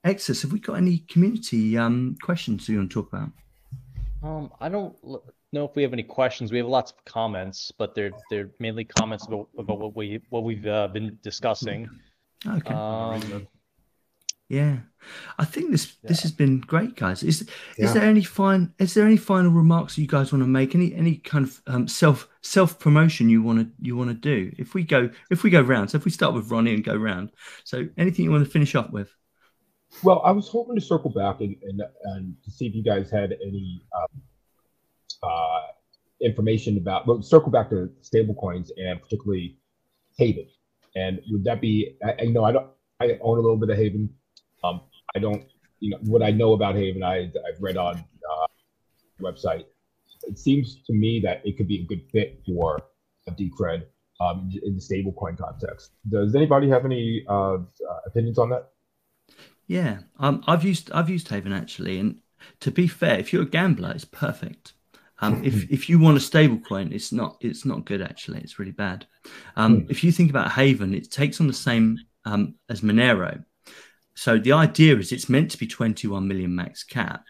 [0.05, 3.29] Exus, have we got any community um, questions you want to talk about?
[4.21, 4.95] Um, I don't
[5.53, 6.51] know if we have any questions.
[6.51, 10.43] We have lots of comments, but they're they're mainly comments about, about what we what
[10.43, 11.89] we've uh, been discussing.
[12.45, 12.73] Okay.
[12.73, 13.47] Um,
[14.49, 14.77] yeah,
[15.37, 16.07] I think this yeah.
[16.09, 17.23] this has been great, guys.
[17.23, 17.47] Is
[17.77, 17.85] yeah.
[17.85, 20.73] is there any fine is there any final remarks you guys want to make?
[20.73, 24.51] Any any kind of um, self self promotion you want to you want to do?
[24.57, 26.95] If we go if we go round, so if we start with Ronnie and go
[26.95, 27.31] round,
[27.63, 29.15] so anything you want to finish up with?
[30.03, 33.09] Well, I was hoping to circle back and, and, and to see if you guys
[33.11, 34.21] had any um,
[35.23, 35.61] uh,
[36.21, 39.57] information about, well, circle back to stablecoins and particularly
[40.17, 40.47] Haven.
[40.95, 42.67] And would that be, I, I know I don't,
[43.01, 44.09] I own a little bit of Haven.
[44.63, 44.81] Um,
[45.15, 45.43] I don't,
[45.79, 48.47] you know, what I know about Haven, I, I've read on uh,
[49.21, 49.65] website.
[50.23, 52.81] It seems to me that it could be a good fit for
[53.27, 53.83] a Decred
[54.19, 55.91] um, in the stablecoin context.
[56.09, 57.59] Does anybody have any uh, uh
[58.05, 58.71] opinions on that?
[59.69, 62.17] Yeah, um, I've used I've used Haven actually, and
[62.61, 64.73] to be fair, if you're a gambler, it's perfect.
[65.21, 68.39] Um, if if you want a stable coin, it's not it's not good actually.
[68.39, 69.05] It's really bad.
[69.55, 69.91] Um, hmm.
[69.91, 73.45] if you think about Haven, it takes on the same um, as Monero.
[74.15, 77.25] So the idea is it's meant to be 21 million max cap,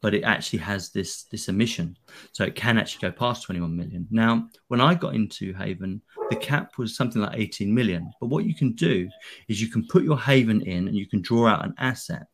[0.00, 1.96] but it actually has this this emission,
[2.32, 4.06] so it can actually go past 21 million.
[4.10, 6.00] Now, when I got into Haven,
[6.30, 8.10] the cap was something like 18 million.
[8.20, 9.08] But what you can do
[9.48, 12.26] is you can put your Haven in and you can draw out an asset.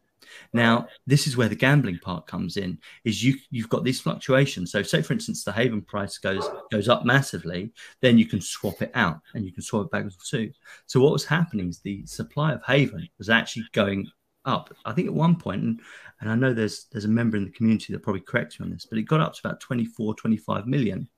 [0.53, 2.79] Now, this is where the gambling part comes in.
[3.05, 4.73] Is you you've got these fluctuations.
[4.73, 8.83] So, say for instance, the Haven price goes goes up massively, then you can swap
[8.83, 10.51] it out and you can swap it back too.
[10.87, 14.09] So, what was happening is the supply of Haven was actually going
[14.45, 14.75] up.
[14.85, 15.81] I think at one point, and,
[16.21, 18.71] and I know there's there's a member in the community that probably corrects me on
[18.73, 21.09] this, but it got up to about 24, 25 million.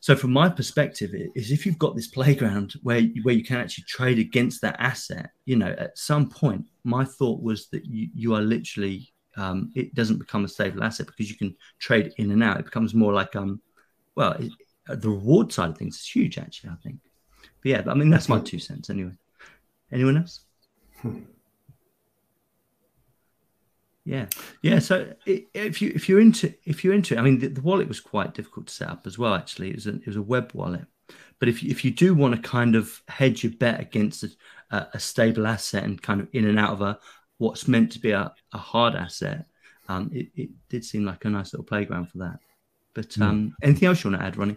[0.00, 3.84] So from my perspective, is if you've got this playground where where you can actually
[3.84, 8.34] trade against that asset, you know, at some point, my thought was that you, you
[8.34, 12.42] are literally um, it doesn't become a stable asset because you can trade in and
[12.42, 12.60] out.
[12.60, 13.60] It becomes more like um,
[14.14, 14.52] well, it,
[14.88, 16.70] the reward side of things is huge actually.
[16.70, 16.98] I think,
[17.62, 19.12] but yeah, I mean that's my two cents anyway.
[19.90, 20.40] Anyone else?
[24.04, 24.26] Yeah,
[24.62, 24.80] yeah.
[24.80, 28.00] So if you if you're into if you're into, I mean, the, the, wallet was
[28.00, 29.34] quite difficult to set up as well.
[29.34, 30.86] Actually, it was a, it was a web wallet.
[31.38, 34.98] But if if you do want to kind of hedge your bet against a, a
[34.98, 36.98] stable asset and kind of in and out of a
[37.38, 39.46] what's meant to be a, a hard asset,
[39.88, 42.38] um, it, it did seem like a nice little playground for that.
[42.94, 43.22] But hmm.
[43.22, 43.52] um, mm.
[43.62, 44.56] anything else you want to add, Ronnie?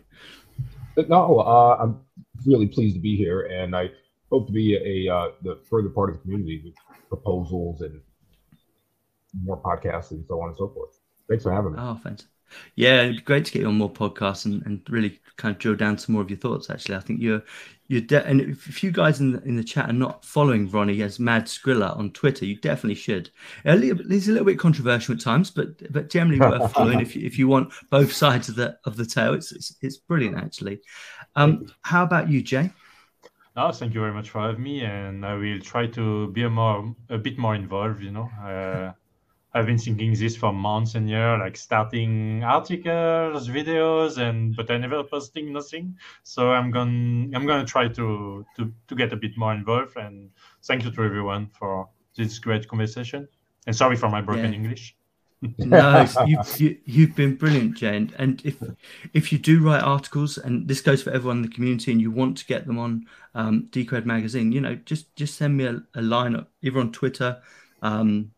[1.08, 2.00] No, uh, I'm
[2.46, 3.92] really pleased to be here, and I
[4.32, 6.74] hope to be a uh, the further part of the community with
[7.10, 8.02] proposals and
[9.44, 11.00] more podcasts and so on and so forth.
[11.28, 11.80] Thanks for having me.
[11.82, 12.28] Oh, thanks.
[12.76, 15.60] Yeah, it'd be great to get you on more podcasts and, and really kind of
[15.60, 16.70] drill down some more of your thoughts.
[16.70, 17.42] Actually, I think you're
[17.88, 21.02] you're de- and if you guys in the, in the chat are not following Ronnie
[21.02, 23.30] as Mad Skrilla on Twitter, you definitely should.
[23.64, 27.38] He's a little bit controversial at times, but but generally worth following if you, if
[27.38, 29.34] you want both sides of the of the tale.
[29.34, 30.82] It's it's, it's brilliant actually.
[31.36, 32.72] Um, how about you, Jay?
[33.58, 36.50] Oh, thank you very much for having me, and I will try to be a
[36.50, 38.02] more a bit more involved.
[38.02, 38.30] You know.
[38.44, 38.94] Uh,
[39.56, 44.78] I've been thinking this for months and years, like starting articles, videos, and but I
[44.78, 45.98] never posting nothing.
[46.24, 49.96] So I'm going I'm gonna try to to to get a bit more involved.
[49.96, 50.30] And
[50.66, 51.88] thank you to everyone for
[52.18, 53.30] this great conversation.
[53.66, 54.60] And sorry for my broken yeah.
[54.60, 54.96] English.
[55.58, 58.14] no, you've, you, have you have been brilliant, Jane.
[58.18, 58.62] And if
[59.14, 62.12] if you do write articles, and this goes for everyone in the community, and you
[62.12, 65.82] want to get them on um, Decred magazine, you know, just just send me a,
[65.94, 67.42] a line either on Twitter,
[67.82, 68.32] um,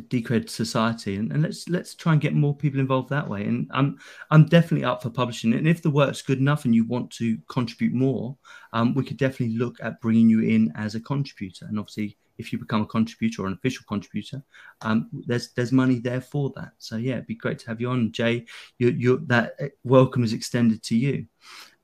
[0.00, 3.44] Decred Society, and, and, let's let's try and get more people involved that way.
[3.44, 3.98] And I'm
[4.30, 5.52] I'm definitely up for publishing.
[5.54, 8.36] And if the work's good enough and you want to contribute more,
[8.72, 11.66] um, we could definitely look at bringing you in as a contributor.
[11.66, 14.42] And obviously, if you become a contributor or an official contributor,
[14.82, 16.72] um, there's there's money there for that.
[16.78, 18.46] So yeah, it'd be great to have you on, Jay.
[18.78, 21.26] You you that uh, welcome is extended to you.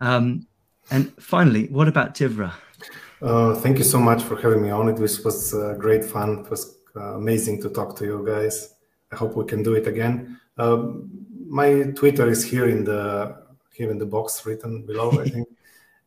[0.01, 0.47] Um,
[0.91, 2.53] and finally, what about Tivra?
[3.23, 4.89] Uh, thank you so much for having me on.
[4.89, 6.41] It was was uh, great fun.
[6.41, 8.75] It was uh, amazing to talk to you guys.
[9.13, 10.41] I hope we can do it again.
[10.59, 11.11] Um,
[11.47, 13.37] my Twitter is here in the
[13.73, 15.49] here in the box written below, I think.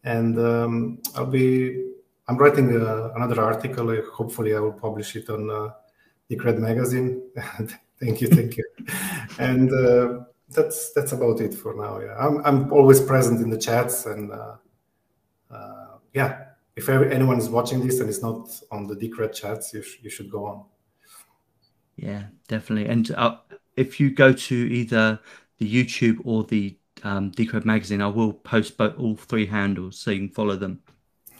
[0.03, 1.87] And um, I'll be
[2.27, 3.95] I'm writing uh, another article.
[4.13, 5.69] Hopefully, I will publish it on uh,
[6.29, 7.23] Decred magazine.
[7.99, 8.65] thank you, thank you.
[9.39, 11.99] and uh, that's that's about it for now.
[11.99, 14.55] Yeah, I'm I'm always present in the chats, and uh,
[15.49, 16.45] uh, yeah,
[16.75, 20.09] if anyone is watching this and is not on the Decred chats, you sh- you
[20.09, 20.65] should go on.
[21.97, 22.89] Yeah, definitely.
[22.89, 23.37] And uh,
[23.75, 25.19] if you go to either
[25.57, 30.11] the YouTube or the um, Decred magazine, I will post both all three handles so
[30.11, 30.81] you can follow them.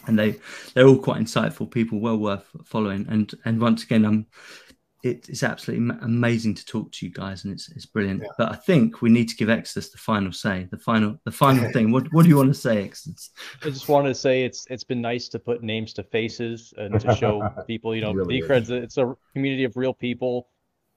[0.07, 0.39] And they
[0.73, 3.07] they're all quite insightful people, well worth following.
[3.09, 4.27] And and once again, I'm
[5.03, 8.23] it's absolutely amazing to talk to you guys, and it's it's brilliant.
[8.23, 8.29] Yeah.
[8.37, 11.71] But I think we need to give Exodus the final say, the final the final
[11.73, 11.91] thing.
[11.91, 13.31] What what do you want to say, Exodus?
[13.63, 16.99] I just want to say it's it's been nice to put names to faces and
[16.99, 17.95] to show people.
[17.95, 20.47] You know, really Decred's it's a community of real people.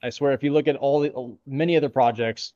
[0.03, 2.55] I swear, if you look at all the many other projects,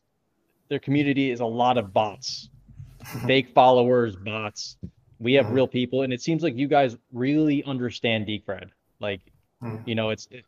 [0.69, 2.49] their community is a lot of bots,
[3.27, 4.77] fake followers, bots.
[5.19, 5.55] We have mm-hmm.
[5.55, 8.71] real people, and it seems like you guys really understand Decred.
[8.99, 9.21] Like,
[9.63, 9.89] mm-hmm.
[9.89, 10.45] you know, it's it,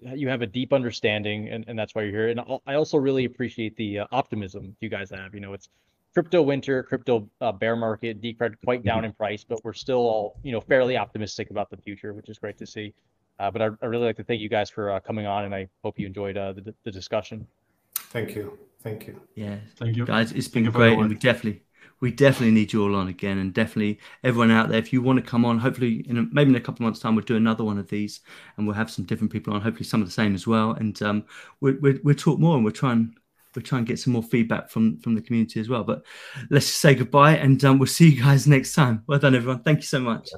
[0.00, 2.28] you have a deep understanding, and, and that's why you're here.
[2.28, 5.34] And I also really appreciate the uh, optimism you guys have.
[5.34, 5.68] You know, it's
[6.14, 10.40] crypto winter, crypto uh, bear market, Decred quite down in price, but we're still all
[10.42, 12.94] you know fairly optimistic about the future, which is great to see.
[13.38, 15.54] Uh, but I, I, really like to thank you guys for uh, coming on, and
[15.54, 17.46] I hope you enjoyed uh, the, the discussion.
[17.94, 19.20] Thank you, thank you.
[19.34, 20.32] Yeah, thank you, guys.
[20.32, 21.62] It's been great, and we definitely
[22.00, 24.78] we definitely need you all on again, and definitely everyone out there.
[24.78, 27.00] If you want to come on, hopefully in a, maybe in a couple of months'
[27.00, 28.20] time, we'll do another one of these,
[28.56, 29.60] and we'll have some different people on.
[29.60, 31.24] Hopefully, some of the same as well, and um,
[31.60, 33.16] we we we'll talk more, and we'll try and
[33.54, 35.84] we'll try and get some more feedback from from the community as well.
[35.84, 36.04] But
[36.50, 39.02] let's just say goodbye, and um, we'll see you guys next time.
[39.06, 39.62] Well done, everyone.
[39.62, 40.28] Thank you so much.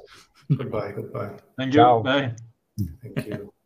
[0.49, 0.93] Goodbye.
[0.93, 1.37] Goodbye.
[1.57, 1.79] Thank you.
[1.79, 2.01] Ciao.
[2.01, 2.33] Bye.
[3.01, 3.53] Thank you.